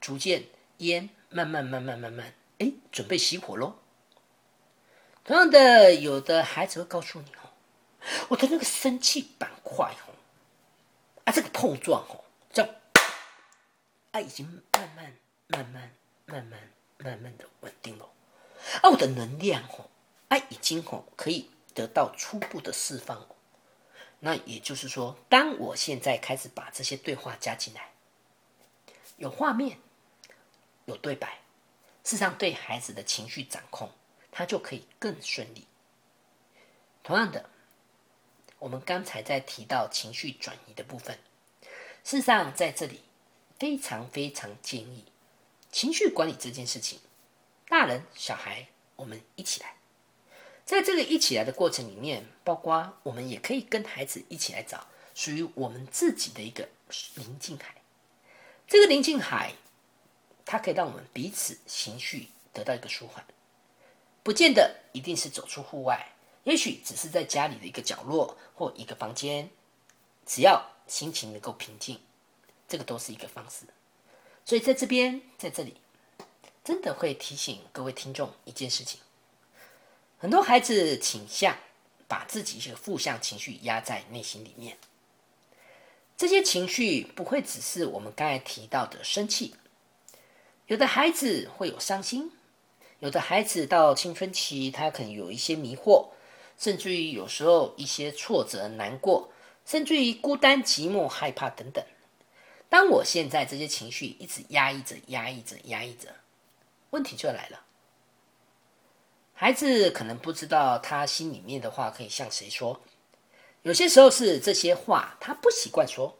[0.00, 0.44] 逐渐
[0.78, 3.78] 烟慢慢慢慢慢慢，哎，准备熄火喽。
[5.24, 7.50] 同样的，有的孩子会告诉你哦，
[8.28, 10.14] 我的那个生气板块哦，
[11.24, 12.64] 啊，这个碰撞哦，叫
[14.12, 15.16] 啊，已经慢慢
[15.48, 15.90] 慢慢
[16.26, 16.60] 慢慢
[16.98, 18.08] 慢慢的稳定了。
[18.82, 19.88] 啊，我的能量哦。
[20.50, 23.24] 已经吼可以得到初步的释放，
[24.18, 27.92] 那也就是说，当我现在开始把这些对话加进来，
[29.16, 29.78] 有画面，
[30.86, 31.38] 有对白，
[32.02, 33.92] 事实上对孩子的情绪掌控，
[34.32, 35.68] 他就可以更顺利。
[37.04, 37.48] 同样的，
[38.58, 41.16] 我们刚才在提到情绪转移的部分，
[42.02, 43.02] 事实上在这里
[43.56, 45.04] 非常非常建议
[45.74, 47.00] 情绪管理这件事情，
[47.68, 49.74] 大人小孩我们一起来。
[50.64, 56.68] 在这个一起来的过程里面，包括我们也可以跟孩子一起来找属于我们自己的一个
[57.16, 57.74] 宁静海。
[58.68, 59.54] 这个宁静海，
[60.44, 63.26] 它可以让我们彼此情绪得到一个舒缓，
[64.22, 69.50] 不见得一定是走出户外，也许只是在家里的一个角落或一个房间，
[70.24, 72.00] 只要心情能够平静，
[72.68, 73.66] 这个都是一个方式。
[74.44, 75.74] 所以在这边，在这里，
[76.62, 79.00] 真的会提醒各位听众一件事情：
[80.18, 81.56] 很多孩子倾向
[82.06, 84.76] 把自己一些负向情绪压在内心里面。
[86.16, 89.54] 这些情绪不会只是我们刚才提到的生气，
[90.66, 92.30] 有的孩子会有伤心，
[93.00, 96.08] 有的孩子到青春期，他可能有一些迷惑，
[96.58, 99.32] 甚至于有时候一些挫折、难过，
[99.64, 101.82] 甚至于孤单、寂寞、害怕等等。
[102.74, 106.08] 当我现在这些情绪一直压抑着、压抑着、压抑着，
[106.90, 107.64] 问题就来了。
[109.32, 112.80] 孩子可能不知道他心里面的话可以向谁说。
[113.62, 116.18] 有些时候是这些话他不习惯说，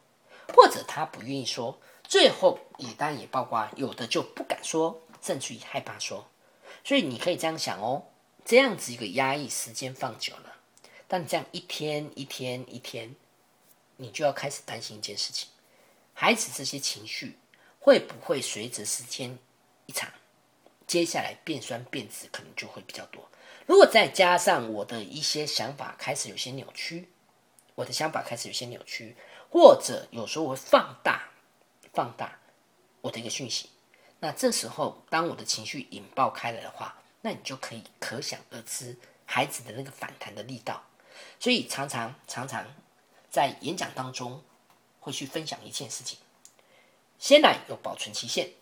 [0.54, 6.30] 或者他不愿意说，最后也当然也包括有的就不敢说，甚至于害怕说。
[6.84, 8.04] 所以你可以这样想哦，
[8.44, 10.58] 这样子一个压抑时间放久了，
[11.08, 13.16] 但这样一天一天一天，
[13.96, 15.48] 你就要开始担心一件事情：
[16.14, 17.38] 孩子这些情绪
[17.78, 19.38] 会不会随着时间
[19.84, 20.10] 一长，
[20.86, 23.28] 接下来变酸变质可能就会比较多。
[23.66, 27.10] 如果再加上我的一些想法开始有些扭曲。
[27.76, 29.16] 我的想法开始有些扭曲，
[29.50, 31.28] 或者有时候我会放大、
[31.92, 32.38] 放大
[33.00, 33.68] 我的一个讯息。
[34.20, 40.84] 那这时候，当我的情绪引爆开来的话，那你就可以可想而知孩子的那个反弹的力道。
[41.40, 42.64] 所以，常常、常常
[43.28, 44.40] 在演讲当中
[45.04, 46.18] 会去分享一件事情：
[47.18, 48.52] 鲜奶有保存期限，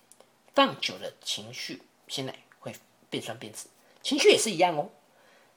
[0.53, 2.75] 放久了情绪鲜奶会
[3.09, 3.67] 变酸变质，
[4.03, 4.91] 情绪也是一样哦。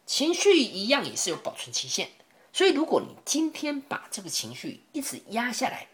[0.06, 2.12] 情绪一样也是有保存期限。
[2.54, 5.88] 所以，如果你今天把这个情绪一直压下来，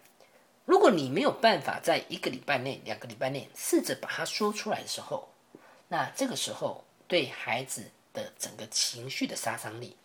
[0.66, 5.34] 如果你没有办法在一个礼拜内、两个礼拜内试着把它说出来的时候，
[5.88, 9.96] 那这个时候对孩子的整个情绪的杀伤力，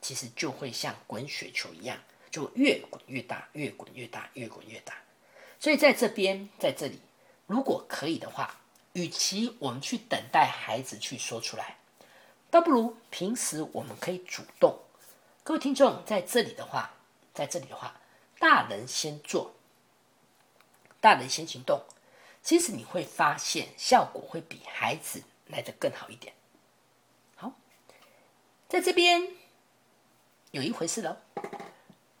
[0.00, 1.98] 其实就会像滚雪球一样，
[2.38, 4.94] 就越滚越大，越滚越大，越滚越大。
[5.58, 7.00] 所以，在这边，在这里，
[7.48, 8.60] 如果可以的话，
[8.92, 11.78] 与其我们去等待孩子去说出来，
[12.48, 14.78] 倒不如平时我们可以主动。
[15.42, 16.94] 各位听众，在这里的话，
[17.34, 18.00] 在这里的话，
[18.38, 19.56] 大人先做，
[21.00, 21.82] 大人先行动，
[22.40, 26.32] 其实你会发现效果会比孩子来的更好一点。
[27.34, 27.52] 好，
[28.68, 29.26] 在这边
[30.52, 31.22] 有一回事了。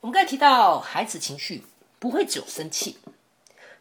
[0.00, 1.64] 我们刚才提到，孩子情绪
[1.98, 2.98] 不会只有生气，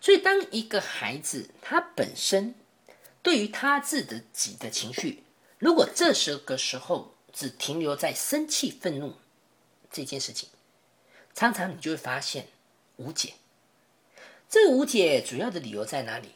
[0.01, 2.55] 所以当一个孩子他本身
[3.21, 4.03] 对于他自
[4.33, 5.23] 己的情绪，
[5.59, 9.15] 如果这时个时候只停留在生气、愤怒。
[9.89, 10.49] 这件事情，
[11.33, 12.47] 常常你就会发现
[12.97, 13.35] 无解。
[14.49, 16.31] 这个无解主要的理由在哪里？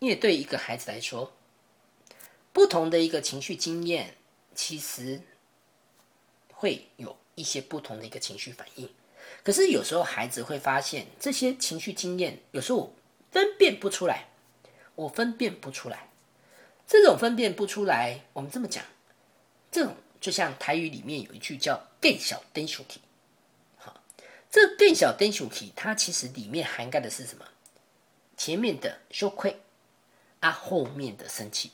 [0.00, 1.32] 因为对一个孩子来说，
[2.52, 4.16] 不同的一个情绪经验，
[4.54, 5.22] 其实
[6.52, 8.88] 会有一些不同的一个情绪反应。
[9.42, 12.94] 可是有时候孩子会发现，这些情绪经验有时候我
[13.30, 14.28] 分辨不出来，
[14.94, 16.10] 我分辨不出来。
[16.86, 18.84] 这种分辨不出来，我们这么讲，
[19.70, 19.96] 这种。
[20.20, 22.98] 就像台语里面有一句叫“更小灯小气”，
[23.76, 24.00] 好，
[24.50, 27.44] 这“更小灯小气”它其实里面涵盖的是什么？
[28.34, 29.60] 前面的羞愧
[30.40, 31.72] 啊，后面的生气。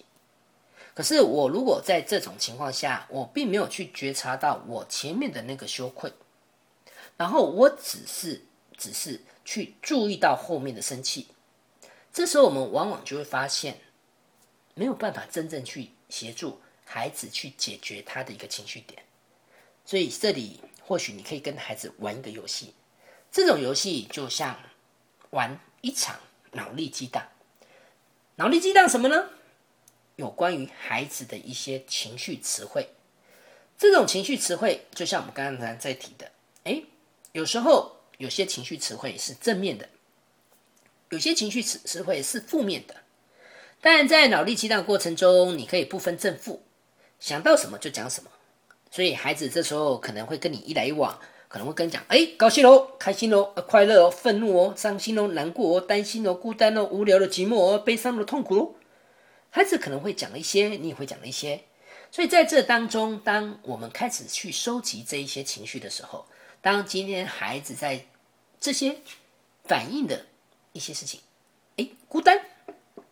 [0.95, 6.13] 可是我如果在这种情况下，我并没有去觉察到我前面的那个羞愧，
[7.17, 8.45] 然后我只是
[8.77, 11.29] 只是去注意到后面的生气，
[12.13, 13.81] 这时候我们往往就会发现
[14.75, 16.61] 没有办法真正去协助。
[16.93, 19.01] 孩子去解决他的一个情绪点，
[19.85, 22.75] 所以这里或许你可以跟孩子玩一个游戏，
[23.31, 24.59] 这种游戏就像
[25.31, 26.19] 玩一场
[26.51, 27.29] 脑力激荡。
[28.35, 29.29] 脑力激荡什么呢？
[30.21, 32.91] 有关于孩子的一些情绪词汇。
[33.79, 36.31] 这种情绪词汇，就像我们刚刚在提的，
[36.65, 36.83] 哎，
[37.33, 39.89] 有时候有些情绪词汇是正面的，
[41.09, 42.97] 有些情绪词词汇是负面的。
[43.81, 46.63] 但在脑力激荡过程中，你可以不分正负。
[47.19, 48.31] 想到什么就讲什么，
[48.91, 51.19] 所以孩子这时候可能会跟你一来一往，
[51.49, 58.77] 可能会跟你讲：哎，高兴喽，开心喽，快乐哦，愤怒哦，伤心哦，难过哦，担心哦，孤单哦，无聊的寂寞哦，悲伤的痛苦。
[59.51, 61.65] 孩子可能会讲了一些，你也会讲了一些。
[62.11, 66.27] 所以在这当中，当我们开始去收集这一些情绪的时候，
[66.61, 68.07] 当今天孩子在
[68.61, 68.99] 这些
[69.65, 70.27] 反应的
[70.73, 71.21] 一些事情，
[71.77, 72.47] 哎，孤单，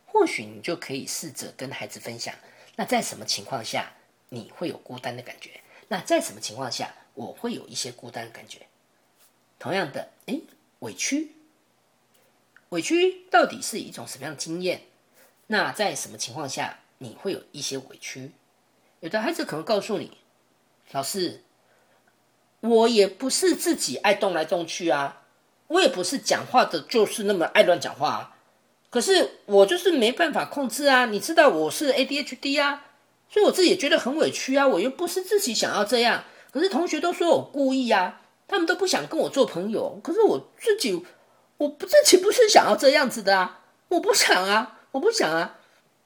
[0.06, 2.34] 或许你就可以试着跟孩子分享。
[2.76, 3.92] 那在什么情况下？
[4.30, 8.66] 你会有孤单的感觉，那在什么情况下我会有一些孤单的感觉？
[9.58, 10.38] 同样的，哎，
[10.80, 11.32] 委屈，
[12.68, 14.82] 委屈到底是一种什么样的经验？
[15.48, 18.32] 那在什么情况下你会有一些委屈？
[19.00, 20.16] 有的孩子可能告诉你，
[20.92, 21.42] 老师，
[22.60, 25.22] 我也不是自己爱动来动去啊，
[25.66, 28.36] 我也不是讲话的就是那么爱乱讲话，
[28.88, 32.86] 可是我就是没办法控制啊，你知道我是 ADHD 啊，
[33.28, 38.22] 所以我自己也觉得很委屈啊，我又不是自己想要这样，可是同学都说我故意啊。
[38.50, 41.04] 他们都不想跟我做朋友，可是我自己，
[41.58, 43.60] 我不自己不是想要这样子的啊！
[43.88, 45.58] 我不想啊，我不想啊，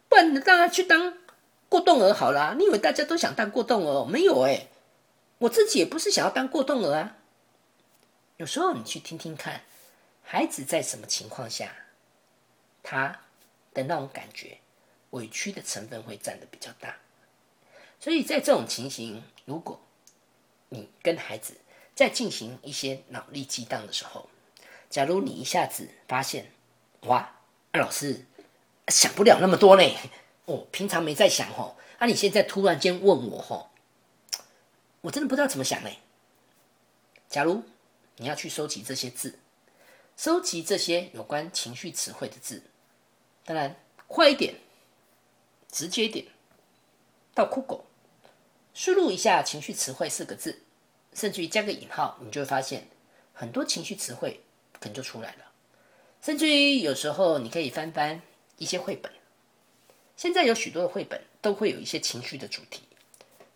[0.08, 1.16] 不然让他去当
[1.68, 2.54] 过动儿好了。
[2.58, 4.04] 你以为大家都想当过动儿？
[4.04, 4.68] 没有哎，
[5.38, 7.16] 我自己也不是想要当过动儿啊。
[8.36, 9.62] 有时候你去听听看，
[10.22, 11.74] 孩子在什么情况下，
[12.82, 13.20] 他
[13.72, 14.58] 的那种感觉
[15.10, 16.96] 委屈的成分会占的比较大。
[18.00, 19.80] 所以在这种情形，如果
[20.70, 21.54] 你跟孩子，
[21.94, 24.28] 在进行一些脑力激荡的时候，
[24.90, 26.50] 假如你一下子发现，
[27.02, 27.30] 哇，
[27.72, 28.24] 老师
[28.88, 29.96] 想不了那么多呢，
[30.46, 33.70] 哦，平常没在想哦，啊，你现在突然间问我哦，
[35.02, 35.90] 我真的不知道怎么想呢。
[37.28, 37.62] 假如
[38.16, 39.38] 你要去收集这些字，
[40.16, 42.62] 收集这些有关情绪词汇的字，
[43.44, 43.76] 当然
[44.06, 44.56] 快一点，
[45.70, 46.26] 直接点，
[47.34, 47.86] 到酷狗
[48.74, 50.62] 输入一下情绪词汇四个字。
[51.14, 52.88] 甚至于加个引号，你就会发现
[53.34, 54.40] 很多情绪词汇
[54.80, 55.52] 可能就出来了。
[56.22, 58.22] 甚至于有时候你可以翻翻
[58.58, 59.12] 一些绘本，
[60.16, 62.82] 现在有许多的绘本都会有一些情绪的主题。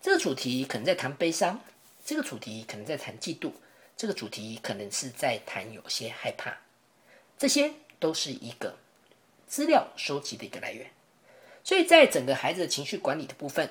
[0.01, 1.61] 这个主题可能在谈悲伤，
[2.05, 3.53] 这个主题可能在谈嫉妒，
[3.97, 6.59] 这个主题可能是在谈有些害怕。
[7.39, 8.79] 这些都是一个
[9.47, 10.91] 资料收集的一个来源。
[11.63, 13.71] 所以在整个孩子的情绪管理的部分，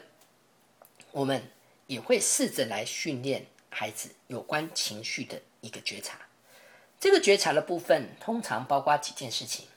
[1.12, 1.50] 我们
[1.88, 3.48] 也会试着来训练。
[3.78, 6.18] 孩子有关情绪的一个觉察，
[6.98, 9.68] 这个觉察的部分通常包括几件事情。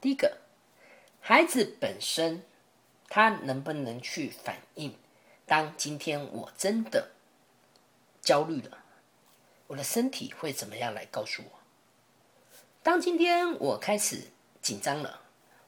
[0.00, 0.38] 第一个，
[1.20, 2.42] 孩子本身
[3.08, 4.96] 他能不能去反应？
[5.46, 7.10] 当今天我真的
[8.20, 8.84] 焦虑了，
[9.66, 11.58] 我的身体会怎么样来告诉我？
[12.82, 14.30] 当今天我开始
[14.62, 15.22] 紧张了，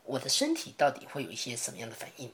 [0.04, 2.32] 我的身体到底会有一些什么样的反应？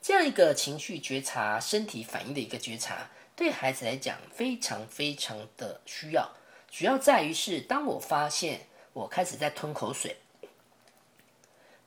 [0.00, 3.10] 这样一个情绪觉察、身体反应的一个觉察。
[3.36, 6.36] 对孩子来讲，非常非常的需要，
[6.70, 10.18] 主要在于是，当我发现我开始在吞口水，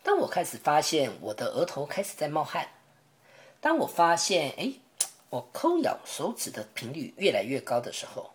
[0.07, 2.69] 当我开始发现我的额头开始在冒汗，
[3.59, 4.71] 当我发现哎，
[5.29, 8.31] 我抠咬手指的频率越来越高的时候，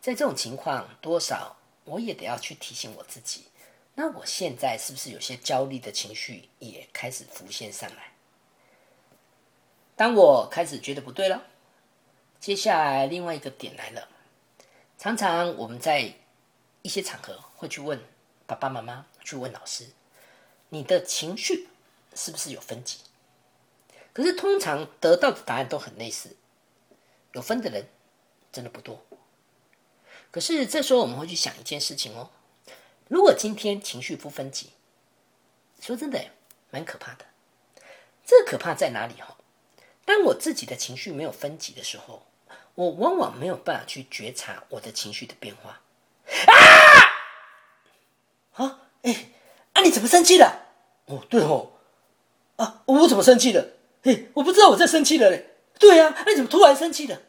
[0.00, 3.48] 在这种情况，多少我也得要去提醒我自己，
[3.94, 8.14] 那我现在是不是有些焦虑的情绪也开始浮现上来？
[9.96, 11.42] 当我开始觉得不对了。
[12.40, 14.08] 接下来，另外一个点来了。
[14.96, 16.14] 常常我们在
[16.80, 18.02] 一些场合会去问
[18.46, 19.90] 爸爸妈妈，去问老师
[20.70, 21.68] ：“你的情绪
[22.14, 22.98] 是不是有分级？”
[24.12, 26.36] 可是通常得到的答案都很类似，
[27.32, 27.88] 有分的人
[28.50, 29.04] 真的不多。
[30.30, 32.30] 可是这时候我们会去想一件事情哦：
[33.08, 34.70] 如果今天情绪不分级，
[35.80, 36.32] 说真的，
[36.70, 37.26] 蛮可怕的。
[38.24, 39.14] 这可怕在哪里？
[39.20, 39.36] 哈，
[40.04, 42.24] 当我自己的情绪没有分级的时候。
[42.74, 45.80] 我往往没有办法去觉察我的情绪的变化。
[48.54, 48.64] 啊！
[48.64, 48.88] 啊！
[49.02, 49.30] 哎，
[49.78, 49.80] 啊！
[49.84, 50.66] 你怎么生气了？
[51.06, 51.70] 哦，对哦。
[52.56, 52.82] 啊！
[52.86, 53.64] 我怎么生气了？
[54.02, 55.54] 嘿，我不知道我在生气了嘞。
[55.78, 57.22] 对呀，你怎么突然生气了？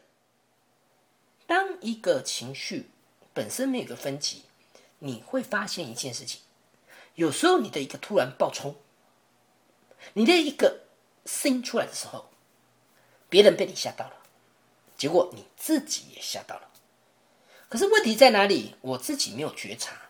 [1.46, 2.90] 当一个情绪
[3.32, 4.42] 本身没有个分级，
[4.98, 6.40] 你会发现一件事情：
[7.14, 8.74] 有时候你的一个突然爆冲，
[10.14, 10.80] 你的一个
[11.26, 12.30] 声音出来的时候，
[13.28, 14.14] 别人被你吓到了。
[14.96, 16.68] 结果你自己也吓到了，
[17.68, 18.74] 可是问题在哪里？
[18.80, 20.09] 我自己没有觉察，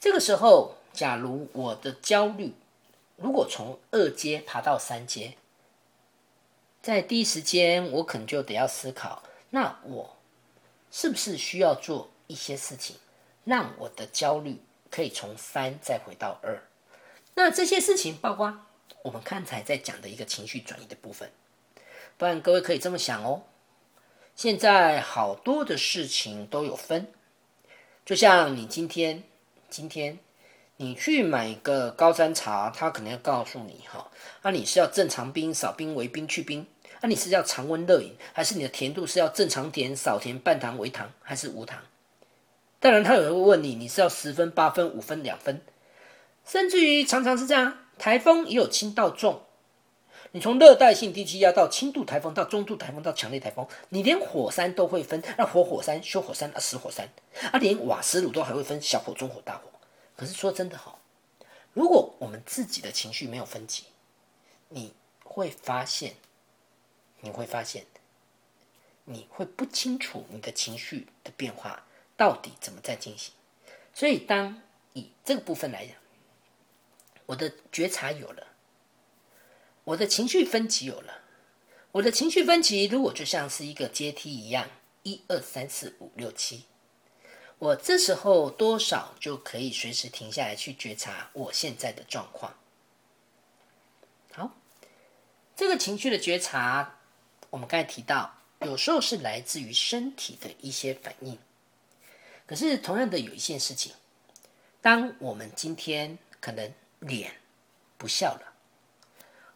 [0.00, 2.54] 这个时候，假如我的焦虑
[3.16, 5.34] 如果从二阶爬到三阶，
[6.80, 10.16] 在第一时间，我可能就得要思考：那我
[10.90, 12.96] 是不是需要做一些事情，
[13.44, 16.62] 让我的焦虑可以从三再回到二？
[17.34, 18.58] 那这些事情包括
[19.02, 21.30] 我们刚才在讲的一个情绪转移的部分。
[22.16, 23.42] 不然，各位可以这么想哦。
[24.34, 27.12] 现在好多的事情都有分，
[28.06, 29.22] 就像你今天，
[29.70, 30.18] 今天
[30.78, 34.10] 你去买个高山茶，他可能要告诉你哈，
[34.42, 36.66] 那你是要正常冰、少冰、为冰、去冰，
[37.00, 41.78] 那你是要常温热饮，还是你的甜度是要正常甜、少甜、半糖、为糖，还是无糖？
[42.80, 45.62] 当然，他有人会问你，你是要十分、八分、五分、两分，
[46.44, 49.42] 甚至于常常是这样，台风也有轻到重。
[50.32, 57.08] 你从热带性低气压到轻度台风，到中度台风，到强烈台风，你连火山都会分，那活火山、休火山啊、死火山
[57.50, 59.64] 啊，连瓦斯炉都还会分小火、中火、大火。
[60.16, 60.98] 可是说真的哈，
[61.72, 63.84] 如果我们自己的情绪没有分级，
[64.68, 66.14] 你会发现，
[67.20, 67.86] 你会发现，
[69.04, 71.84] 你会不清楚你的情绪的变化
[72.16, 73.32] 到底怎么在进行。
[73.92, 74.62] 所以，当
[74.92, 75.96] 以这个部分来讲，
[77.26, 78.46] 我的觉察有了。
[79.90, 81.22] 我的情绪分歧有了，
[81.90, 84.68] 我的情绪分歧如果就像是一个阶梯一样，
[85.02, 86.66] 一二三四五六七，
[87.58, 92.54] 我这时候多少就可以随时停下来去觉察我现在的状况。
[94.32, 94.56] 好，
[95.56, 97.00] 这个情绪的觉察，
[97.50, 101.36] 我们刚才提到，有时候是来自于身体的一些反应，
[102.46, 103.92] 可是同样的有一件事情，
[104.80, 107.40] 当我们今天可能脸
[107.98, 108.49] 不笑了。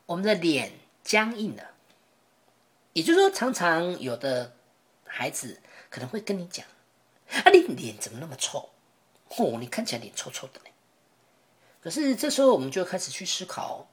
[0.06, 1.70] 我们的脸僵硬了，
[2.92, 4.54] 也就是说，常常有的
[5.06, 6.66] 孩子可能会跟你讲
[7.42, 8.68] ：“啊，你脸怎么那么臭？
[9.28, 10.66] 哦，你看起来脸臭臭的呢。”
[11.80, 13.88] 可是这时候，我们就开始去思考：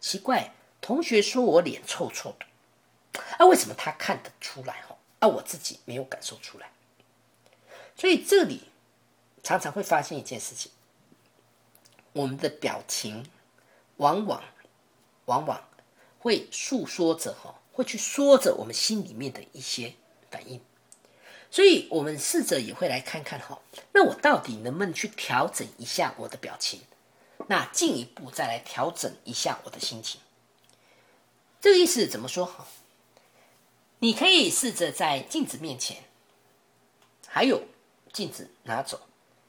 [0.00, 4.82] 奇怪，同学说我脸臭臭的，啊，为什么他看得出来？
[4.88, 6.72] 哦，啊，我自己没有感受出来。
[7.96, 8.64] 所以这里
[9.44, 10.72] 常常会发现一件事情：
[12.12, 13.30] 我们的表情
[13.98, 14.42] 往往。
[15.26, 15.68] 往往
[16.18, 19.94] 会诉说着哈，会去说着我们心里面的一些
[20.30, 20.60] 反应，
[21.50, 23.60] 所以我们试着也会来看看哈，
[23.92, 26.82] 那我到底能不能去调整一下我的表情？
[27.46, 30.20] 那进一步再来调整一下我的心情。
[31.60, 32.66] 这个意思怎么说哈？
[33.98, 36.04] 你可以试着在镜子面前，
[37.26, 37.62] 还有
[38.12, 39.00] 镜子拿走，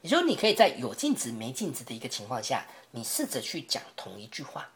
[0.02, 4.72] 也就是你可以在有镜子没镜子的一个情况下，你试着去讲同一句话。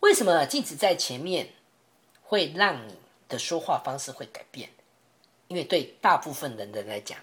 [0.00, 1.50] 为什么镜子在前面
[2.22, 2.94] 会让你
[3.28, 4.70] 的说话方式会改变？
[5.46, 7.18] 因为对大部分人的来讲，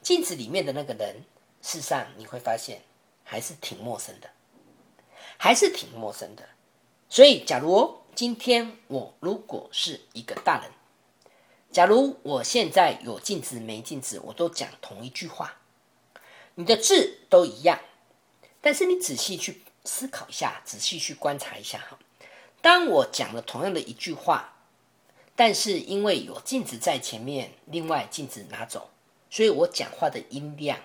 [0.00, 1.16] 镜子里面的那个人，
[1.60, 2.80] 事实上你会发现
[3.24, 4.30] 还是挺陌生的，
[5.36, 6.48] 还是挺陌生的。
[7.10, 10.70] 所以，假如今天我如果是一个大人，
[11.70, 15.56] 假如我现在有镜子没镜子，我都讲同一句话，
[16.54, 17.80] 你的字都一样，
[18.62, 19.62] 但是你仔细去。
[19.84, 21.98] 思考一下，仔细去观察一下哈。
[22.60, 24.54] 当我讲了同样的一句话，
[25.34, 28.90] 但是因为有镜子在前面，另外镜子拿走，
[29.28, 30.78] 所以我讲话的音量、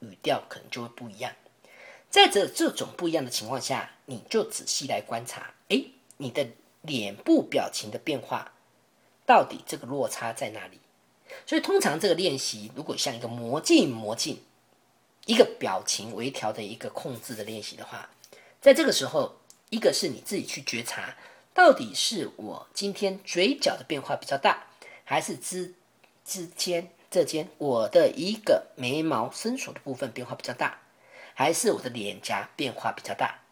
[0.00, 1.32] 语调可能就会不一样。
[2.08, 5.84] 在这这种不一样的情况下，你就仔细来观察，哎，
[6.16, 6.46] 你的
[6.80, 8.52] 脸部表情的变化，
[9.26, 10.80] 到底这个落差在哪里？
[11.44, 14.42] 所以通常这个练习，如果像一个魔镜魔镜，
[15.26, 18.08] 一个表情微调的一个控制的练习的话。
[18.60, 19.36] 在这个时候，
[19.70, 21.16] 一个是你自己去觉察，
[21.54, 24.66] 到底是我今天嘴角的变化比较大，
[25.04, 25.74] 还是之
[26.24, 30.80] 之间这间我的一个眉毛伸缩的部分变化比较大，
[31.34, 33.42] 还是我的脸颊变化比较大？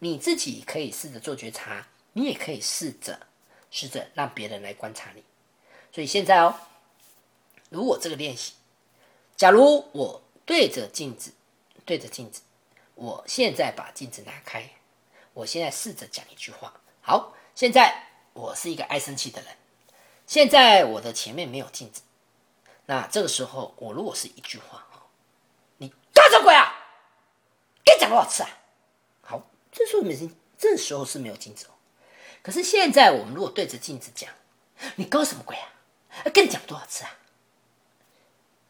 [0.00, 3.20] 你自己可以试着做觉察，你也可以试着
[3.70, 5.22] 试着让别人来观察你。
[5.92, 6.54] 所以现在哦，
[7.70, 8.54] 如果这个练习，
[9.36, 11.32] 假如我对着镜子，
[11.84, 12.42] 对着镜子。
[12.98, 14.70] 我现在把镜子拿开，
[15.32, 16.80] 我现在试着讲一句话。
[17.00, 19.56] 好，现在我是一个爱生气的人，
[20.26, 22.02] 现在我的前面没有镜子。
[22.86, 24.84] 那这个时候，我如果是一句话，
[25.76, 26.74] 你干什么鬼啊？
[27.84, 28.50] 该讲多少次啊？
[29.22, 30.28] 好，这时候没，
[30.58, 31.70] 这时候是没有镜子哦。
[32.42, 34.28] 可是现在我们如果对着镜子讲，
[34.96, 35.70] 你搞什么鬼啊？
[36.34, 37.16] 跟你讲多少次啊？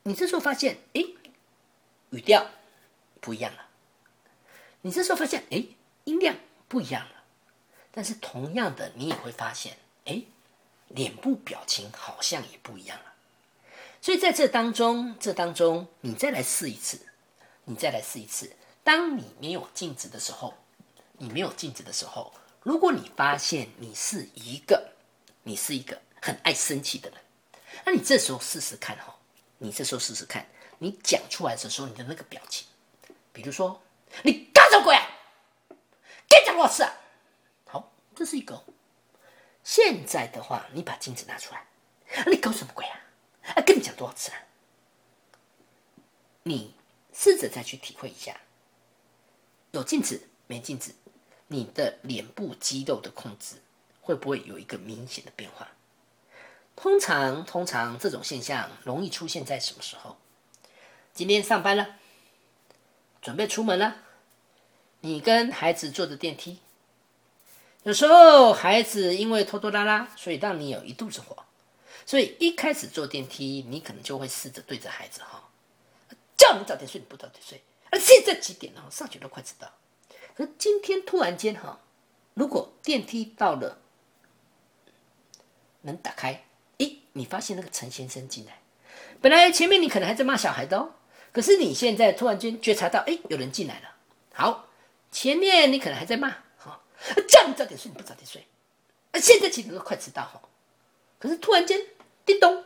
[0.02, 1.02] 你这时候发现，哎，
[2.10, 2.46] 语调
[3.22, 3.67] 不一样了。
[4.88, 5.62] 你这时候发现，哎，
[6.04, 6.34] 音量
[6.66, 7.24] 不一样了，
[7.90, 9.76] 但是同样的，你也会发现，
[10.06, 10.22] 哎，
[10.86, 13.12] 脸部表情好像也不一样了。
[14.00, 17.00] 所以在这当中，这当中，你再来试一次，
[17.64, 18.50] 你再来试一次。
[18.82, 20.54] 当你没有镜子的时候，
[21.18, 22.32] 你没有镜子的时候，
[22.62, 24.92] 如果你发现你是一个，
[25.42, 27.18] 你是一个很爱生气的人，
[27.84, 29.14] 那你这时候试试看哈，
[29.58, 30.46] 你这时候试试看，
[30.78, 32.66] 你讲出来的时候，你的那个表情，
[33.34, 33.82] 比如说。
[34.22, 35.02] 你什么鬼啊？
[36.28, 36.92] 该讲多少次啊？
[37.66, 38.64] 好，这是一个。
[39.64, 41.66] 现在的话，你把镜子拿出来，
[42.26, 43.00] 你搞什么鬼啊？
[43.54, 44.36] 啊，跟你讲多少次了？
[46.44, 46.74] 你
[47.12, 48.40] 试着再去体会一下，
[49.72, 50.94] 有镜子没镜子，
[51.48, 53.56] 你的脸部肌肉的控制
[54.00, 55.68] 会不会有一个明显的变化？
[56.74, 60.16] 通常，通常这种现象容易出现在什么时候？
[61.12, 61.96] 今天上班了，
[63.20, 63.96] 准备出门了，
[65.00, 66.58] 你跟孩子坐着电梯，
[67.82, 71.44] 有时候孩子因为拖拖拉拉，所以让你有一肚子火，
[72.04, 75.50] 所以一开始坐电梯，你可能就会试着对着孩子哈，
[76.36, 78.84] 叫你早点睡，你不早点睡，啊，现在几点了？
[78.90, 79.70] 上学都快迟到。
[80.34, 81.80] 可是今天突然间哈，
[82.34, 83.78] 如果电梯到了，
[85.82, 86.44] 门打开。
[87.14, 88.60] 你发现那个陈先生进来，
[89.20, 90.92] 本来前面你可能还在骂小孩的哦，
[91.32, 93.96] 可是你现在突然间觉察到，哎，有人进来了。
[94.32, 94.67] 好，
[95.10, 96.82] 前面你可能还在骂，好，
[97.28, 98.46] 叫你早点睡，你不早点睡，
[99.12, 100.40] 啊，现在其实都快迟到哈。
[101.18, 101.80] 可是突然间，
[102.24, 102.64] 叮咚，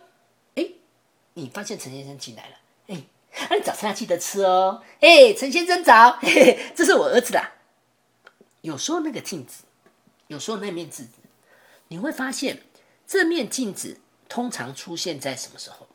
[0.54, 0.68] 哎，
[1.34, 2.56] 你发现陈先生进来了，
[2.88, 3.02] 哎，
[3.50, 7.52] 那你早餐要记得吃哦，哎，陈先生早，嘿 嘿，这是我儿子啦。
[8.60, 9.64] 有时候那个镜子，
[10.26, 11.18] 有时候那面镜子，
[11.88, 12.62] 你会发现
[13.06, 13.98] 这面镜子。
[14.28, 15.86] 通常出现在什么时候？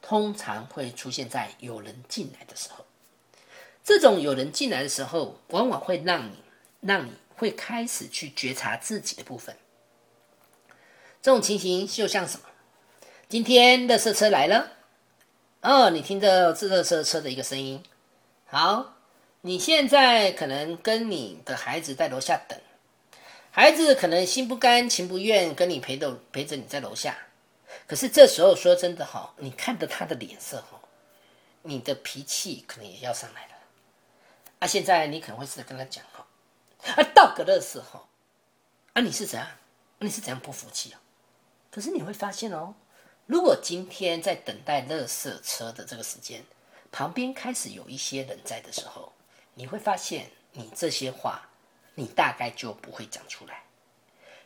[0.00, 2.86] 通常会出现在有人进来的时候。
[3.84, 6.36] 这种有人进来的时候，往往会让你，
[6.80, 9.56] 让你会开始去觉察自己的部分。
[11.20, 12.46] 这种情形就像什么？
[13.28, 14.72] 今天的色车来了，
[15.62, 17.82] 哦，你听着这热车车的一个声音。
[18.46, 18.96] 好，
[19.40, 22.60] 你现在可能跟你的孩子在楼下等，
[23.50, 27.16] 孩子可能心不甘情不愿跟你陪着陪着你在楼下。
[27.86, 30.80] 可是这时候说真的哈，你看着他的脸色哈，
[31.62, 33.51] 你的脾气可能也要上来了。
[34.62, 36.24] 啊，现在你可能会试着跟他讲哈，
[36.94, 38.06] 啊，道格勒斯哈，
[38.92, 39.48] 啊，你是怎样？
[39.98, 41.00] 你是怎样不服气啊？
[41.68, 42.76] 可是你会发现哦，
[43.26, 46.44] 如果今天在等待垃圾车的这个时间，
[46.92, 49.12] 旁边开始有一些人在的时候，
[49.54, 51.48] 你会发现你这些话，
[51.96, 53.64] 你大概就不会讲出来。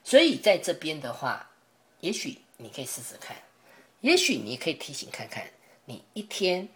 [0.02, 1.50] 所以在这边的话，
[2.00, 2.40] 也许。
[2.58, 3.36] 你可以试试看，
[4.00, 5.46] 也许你可以提醒看看，
[5.84, 6.66] 你一天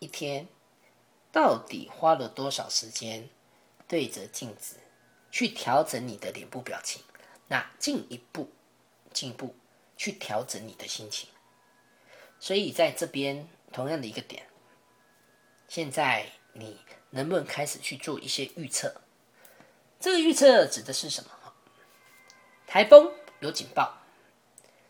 [0.00, 0.48] 一天
[1.32, 3.28] 到底花了多少时间
[3.86, 4.76] 对着镜子
[5.30, 7.02] 去调整你的脸部表情，
[7.48, 8.50] 那进一步
[9.12, 9.54] 进一步
[9.96, 11.28] 去调整你的心情。
[12.38, 14.46] 所以在这边同样的一个点，
[15.68, 16.78] 现在你
[17.10, 19.00] 能不能开始去做一些预测？
[20.00, 21.30] 这个预测指的是什么？
[22.66, 23.98] 台风有警报。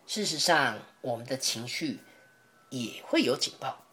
[0.06, 2.00] 事实上，我们的情绪
[2.70, 3.84] 也会有警报，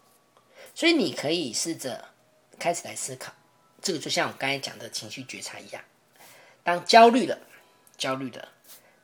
[0.74, 2.08] 所以你可以试着
[2.58, 3.32] 开始来思考。
[3.80, 5.82] 这个就像我刚才讲的情绪觉察一样，
[6.62, 7.38] 当焦虑了、
[7.96, 8.48] 焦虑了，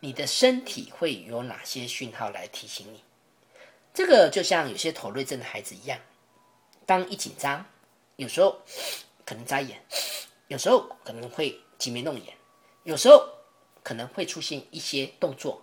[0.00, 3.02] 你的身体会有哪些讯号来提醒你？
[3.92, 5.98] 这个就像有些头瑞症的孩子一样，
[6.84, 7.64] 当一紧张，
[8.16, 8.60] 有时候
[9.24, 9.80] 可能眨眼，
[10.48, 12.34] 有时候可能会挤眉弄眼，
[12.82, 13.28] 有时候
[13.82, 15.62] 可能会出现一些动作，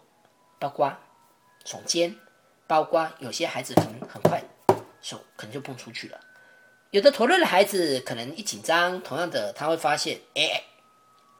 [0.57, 0.97] 包括。
[1.63, 2.17] 耸肩，
[2.65, 4.43] 包括有些孩子可能很快
[4.99, 6.19] 手可能就蹦出去了。
[6.91, 10.63] 有的头锐的孩子可能一紧张，同样的他会发现，哎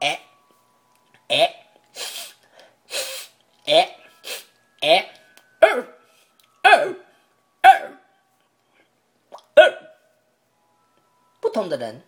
[0.00, 0.20] 哎
[1.28, 1.66] 哎
[3.66, 3.96] 哎
[4.80, 5.14] 哎
[5.60, 5.86] 二
[6.62, 6.96] 二
[7.60, 7.98] 二
[9.54, 9.92] 二，
[11.38, 12.02] 不同的人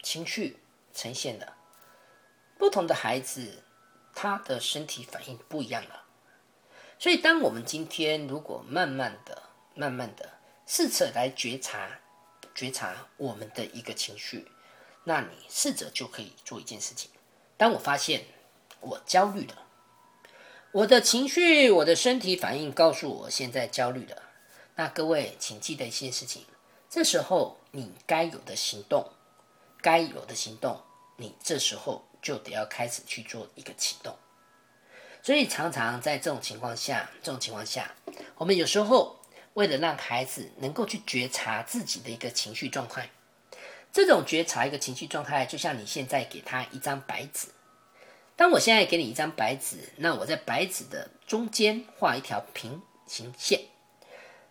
[0.00, 0.56] 情绪
[0.94, 1.52] 呈现的，
[2.56, 3.64] 不同的孩子
[4.14, 6.04] 他的身体反应不一样了。
[6.96, 9.42] 所以，当我们今天如果慢慢的、
[9.74, 11.98] 慢慢的试着来觉察、
[12.60, 14.46] 觉察我们的一个情绪，
[15.04, 17.10] 那你试着就可以做一件事情。
[17.56, 18.26] 当我发现
[18.80, 19.62] 我焦虑了，
[20.70, 24.22] 我的情绪、我的身体反应告诉我现在焦虑了，
[24.76, 26.44] 那各位请记得一件事情：
[26.90, 29.10] 这时候你该有的行动、
[29.80, 30.82] 该有的行动，
[31.16, 34.14] 你这时候就得要开始去做一个启动。
[35.22, 37.94] 所以常常在这种情况下，这种情况下，
[38.36, 39.18] 我们有时候
[39.54, 43.10] 为了让孩子能够去觉察自己的一个情绪状态，
[43.92, 47.48] 这种觉察一个情绪状态，就像你现在给他一张白纸。
[48.36, 53.60] 当我现在给你一张白纸，那我在白纸的中间画一条平行线。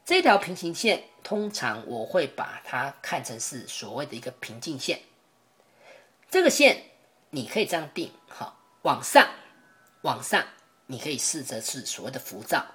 [0.06, 5.00] 这条平行线，通常我会把它看成是所谓的一个平静线。
[6.30, 6.84] 这个线
[7.30, 9.30] 你可以这样定，好，往上，
[10.02, 10.46] 往上。
[10.92, 12.66] 你可以试着是所谓的浮躁，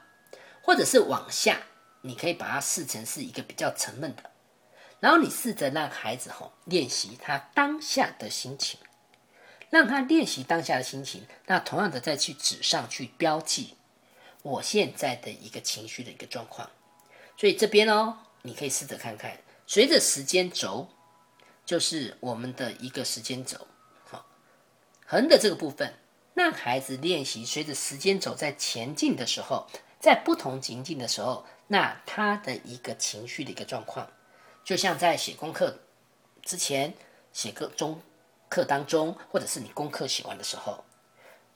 [0.63, 1.61] 或者是往下，
[2.07, 4.31] 你可以把它视成是一个比较沉闷的。
[5.01, 8.79] 然后你试着让孩子吼练习他当下的心情，
[9.71, 11.27] 让他练习当下的心情。
[11.47, 13.77] 那同样的再去纸上去标记，
[14.43, 16.71] 我现在的一个情绪的一个状况。
[17.37, 20.89] 所以这边哦，你可以试着看看，随着时间轴，
[21.65, 23.67] 就是我们的一个时间轴，
[24.05, 24.27] 好，
[25.07, 25.95] 横的这个部分，
[26.35, 29.67] 让孩子练习随着时间轴在前进的时候，
[30.05, 34.07] 在不同情境的时候，那他的一个情绪的一个状况，
[34.63, 35.79] 就像在写功课
[36.43, 36.93] 之前、
[37.33, 38.03] 写课中
[38.51, 40.85] 课当中，或者是你功课写完的时候，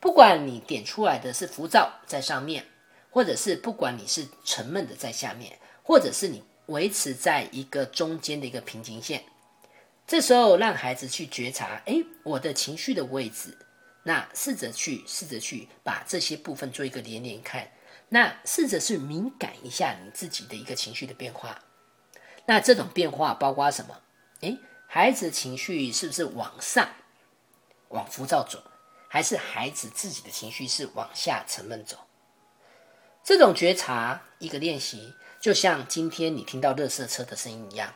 [0.00, 2.64] 不管你点出来的是浮躁在上面，
[3.10, 5.58] 或者是不管你是沉闷的在下面。
[5.82, 9.24] 或者是你维持在一个中间的一个平行线，
[10.06, 13.56] 这时候让孩子去觉察，哎，我的情绪的位置，
[14.02, 17.70] 那试着去试着去把这些部分做一个连连看，
[18.10, 21.60] 那试着去敏感一下你自己的一个情绪的变化，
[22.46, 24.00] 那这种变化包括什么？
[24.40, 24.56] 哎，
[24.86, 26.88] 孩子的情绪是不是往上
[27.88, 28.62] 往浮躁走，
[29.08, 31.98] 还是孩子自己的情绪是往下沉闷走？
[33.22, 35.14] 这种觉察一个练习。
[35.40, 37.94] 就像今天你听到垃圾车的声音一样，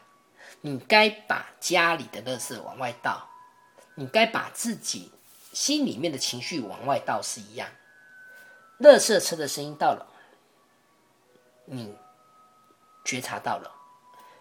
[0.61, 3.31] 你该把家里的垃圾往外倒，
[3.97, 5.11] 你该把自己
[5.53, 7.69] 心里面的情绪往外倒是一样。
[8.83, 10.07] 垃圾车的声音到了，
[11.65, 11.95] 你
[13.05, 13.71] 觉察到了，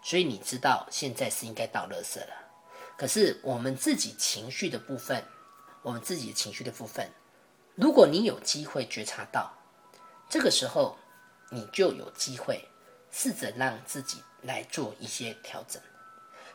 [0.02, 2.34] 所以你知道现在是应该倒垃圾了。
[2.98, 5.24] 可是我们自己情绪的部分，
[5.82, 7.10] 我们自己的情绪的部分，
[7.76, 9.54] 如果你有机会觉察到，
[10.30, 10.98] 这个时候
[11.50, 12.68] 你就有机会。
[13.14, 15.82] 试着让自己来做一些调整，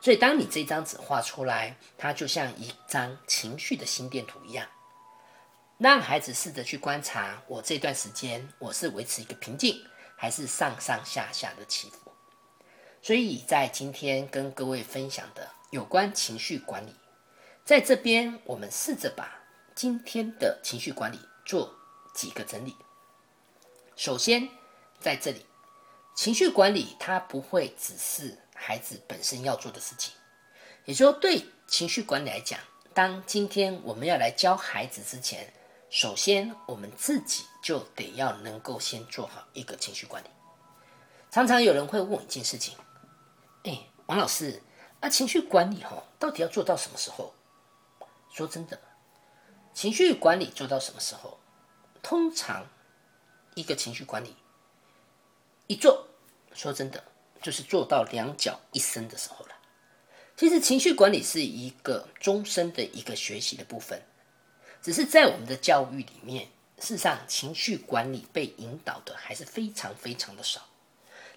[0.00, 4.66] 所以当你这张纸画出来，它就像一张情绪的心电图一样，
[5.78, 9.84] 让孩子试着去观察我这段时间我是维持一个平静，
[10.16, 12.12] 还是上上下下的起伏。
[13.02, 16.94] 所以在今天跟各位分享的有关情绪管理，
[17.64, 19.40] 在这边我们试着把
[19.74, 21.74] 今天的情绪管理做
[22.14, 22.74] 几个整理。
[23.96, 24.48] 首先
[25.00, 25.44] 在这里。
[26.14, 30.14] 情绪管理，它不会只是孩子本身要做的事情。
[30.86, 32.58] 也就，对情绪管理来讲，
[32.94, 35.52] 当今天我们要来教孩子之前，
[35.88, 40.28] 首先我们自己就得要能够先做好一个情绪管理。
[41.30, 42.76] 常常有人会问我一件事情：，
[43.62, 44.62] 哎，王老师，
[45.00, 47.32] 啊，情绪管理哈，到底要做到什么时候？
[48.32, 48.78] 说真的，
[49.72, 51.38] 情绪管理做到什么时候？
[52.02, 52.66] 通常
[53.54, 54.36] 一个情绪管理。
[55.68, 56.08] 一做，
[56.52, 57.02] 说真的，
[57.40, 59.52] 就是做到两脚一伸的时候了。
[60.36, 64.02] 其实情绪管理是一个终身的一个学习的部分，
[64.86, 66.46] 只是在我们的教育里面，
[66.78, 70.64] 事实上情绪管理被引导的还是非常非常的少。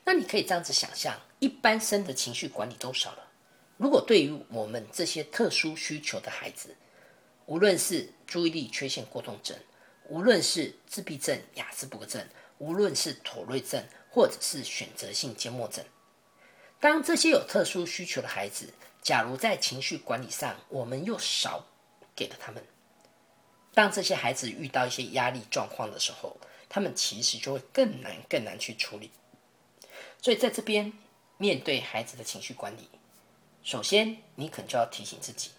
[0.04, 3.28] 那你可以这样子想象，一般生的情绪管理都少了。
[3.78, 6.76] 如果对于我们这些特殊需求的孩子，
[7.48, 9.58] 无论是注意力缺陷过动症，
[10.10, 12.24] 无论是自闭症、雅思伯格症，
[12.60, 15.84] 无论是妥瑞症，或者是选择性缄默症。
[16.80, 18.72] 当这些有特殊需求的孩子，
[19.02, 21.66] 假如在情绪管理上我们又少
[22.16, 22.64] 给了他们，
[23.74, 29.12] 当这些孩子遇到一些压力状况的时候，他们其实就会更难、更难去处理。
[30.22, 30.92] 所以在这边
[31.38, 32.90] 面对孩子的情绪管理，
[33.64, 35.52] 首先你可能就要提醒自己：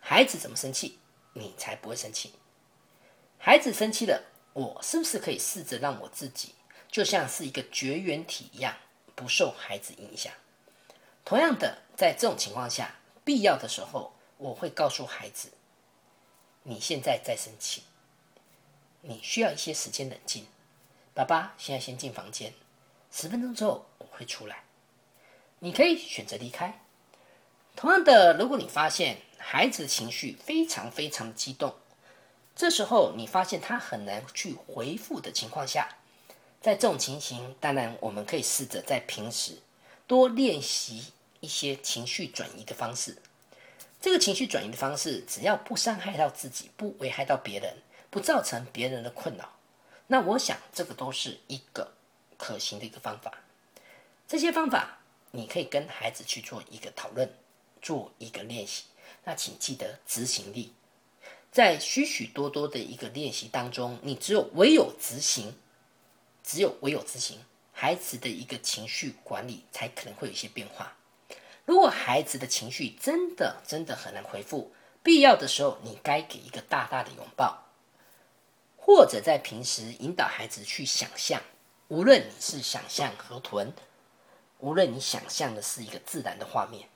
[0.00, 0.98] 孩子怎么生气，
[1.34, 2.32] 你才不会生气。
[3.38, 6.54] 孩子生气了，我是不是可以试着让我自己？
[6.90, 8.74] 就像是一个绝缘体一样，
[9.14, 10.32] 不受孩子影响。
[11.24, 15.52] 同样的，在这种情况下，必要的时候，我会告诉孩子
[16.62, 17.82] ：“你现在在生气，
[19.02, 20.46] 你需要一些时间冷静。
[21.14, 22.54] 爸爸现在先进房间，
[23.10, 24.64] 十分钟之后我会出来。
[25.58, 26.80] 你可以选择离开。
[27.76, 31.74] 同样的，如果你发现孩子的情绪非常非常激动，
[32.54, 35.96] 这时候你发现他很难去回复的情况下。”
[36.60, 39.62] 在这种情形，当然我们可以试着在平时
[40.06, 41.06] 多练习
[41.40, 43.16] 一些情绪转移的方式。
[44.00, 47.76] 这个情绪转移的方式，只要不伤害到自己，不危害到别人，
[48.08, 49.52] 不造成别人的困扰，
[50.06, 51.92] 那我想这个都是一个
[52.38, 53.32] 可行的一个方法。
[54.26, 54.98] 这些方法
[55.32, 57.30] 你可以跟孩子去做一个讨论，
[57.82, 58.84] 做一个练习。
[59.24, 60.72] 那请记得执行力，
[61.52, 65.54] 在许许多多的一个练习当中，你只有唯有执行。
[66.42, 67.38] 只有唯有执行，
[67.70, 70.96] 孩子的一个情绪管理才可能会有一些变化。
[71.64, 77.66] 如果孩子的情绪真的真的很难回复，必要的时候你该给一个大大的拥抱，
[78.76, 81.42] 或者在平时引导孩子去想象，
[81.88, 83.72] 无论你是想象河豚，
[84.58, 86.88] 无论你想象的是一个自然的画面，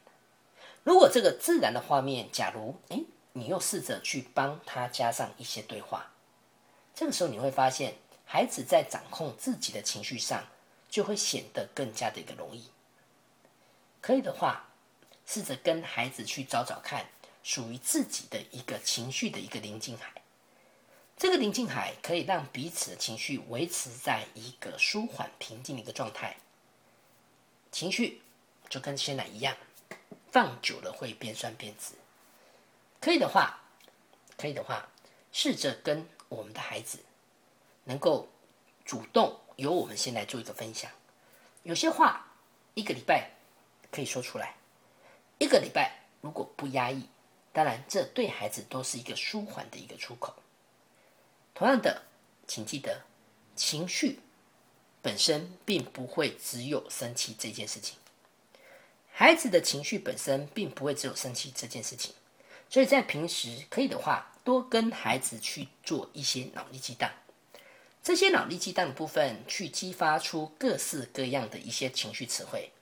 [0.82, 3.00] 如果这个自然的画面，假如哎，
[3.32, 6.10] 你又试着去帮他加上一些对话，
[6.94, 7.94] 这个时候你会发现。
[8.26, 10.44] 孩子在掌控自己的情绪上，
[10.88, 12.70] 就会显得更加的一个容易。
[14.04, 14.68] 可以的话，
[15.24, 17.06] 试着跟孩子去找找看，
[17.42, 20.12] 属于自己的一个情绪的一个宁静海。
[21.16, 26.36] 这个宁静海可以让彼此的情绪维持在一个舒缓平静的一个状态。
[27.72, 28.20] 情绪
[28.68, 29.56] 就跟鲜奶一样，
[30.30, 31.94] 放久了会变酸变质。
[33.00, 33.58] 可以的话，
[34.36, 34.86] 可以的话，
[35.32, 36.98] 试着跟我们的孩子
[37.84, 38.28] 能够
[38.84, 40.90] 主动由我们先来做一个分享。
[41.62, 42.26] 有些话
[42.74, 43.30] 一个礼拜
[43.94, 44.56] 可以说出来，
[45.38, 47.06] 一个礼拜如果不压抑，
[47.52, 50.34] 当然这对孩子都是一个舒缓的一个出口。
[51.54, 52.02] 同样的，
[52.48, 53.02] 请记得，
[53.54, 54.18] 情绪
[55.00, 57.96] 本身并不会只有生气这件事情。
[59.12, 62.12] 孩子的情绪本身并不会只有生气这件事情，
[62.68, 67.12] 所以在平时可以的话，多跟孩子去做一些脑力激荡。
[68.02, 72.72] 这些脑力激荡的部分，去激发出各式各样的一些情绪词汇。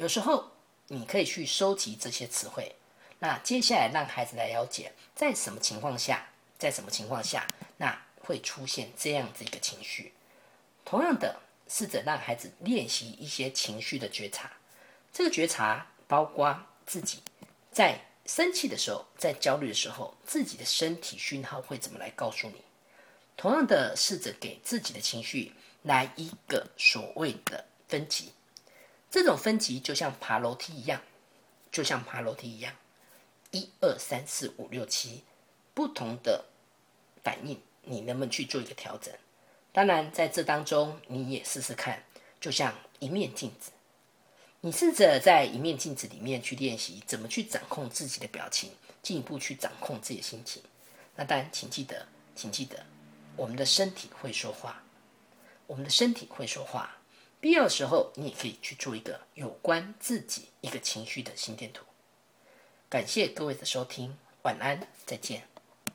[0.00, 0.50] 有时候
[0.88, 2.74] 你可以去收集这些词汇，
[3.18, 6.26] 那接下来让孩子来了解，在什么情况下。
[6.58, 7.48] 在什么情况下，
[7.78, 10.12] 那会出现这样子一个情绪？
[10.84, 14.52] 同样的，试着让孩子练习一些情绪的觉察。
[15.10, 17.22] 这个觉察包括自己
[17.72, 22.62] 在生气的时候，在焦虑的时候，自己的身体讯号会怎么来告诉你？
[23.38, 28.32] 同样的，试着给自己的情绪来一个所谓的分级。
[29.10, 31.02] 这种分级就像爬楼梯一样，
[31.72, 32.74] 就像爬楼梯一样，
[33.50, 35.24] 一二三四五六七，
[35.74, 36.44] 不同的。
[37.22, 39.12] 反应，你能不能去做一个调整？
[39.72, 42.02] 当然，在这当中，你也试试看，
[42.40, 43.72] 就像一面镜子，
[44.62, 48.70] 你试着在一面镜子里面去练习怎么去掌控自己的表情，
[49.02, 50.62] 进一步去掌控自己的心情。
[51.14, 52.82] 那当然，请记得，请记得，
[53.36, 54.82] 我们的身体会说话，
[55.66, 56.96] 我们的身体会说话。
[57.40, 61.84] 必要的时候，你也可以去做一个有关自己一个情绪的心电图。
[62.88, 65.49] 感谢各位的收听，晚安，再见。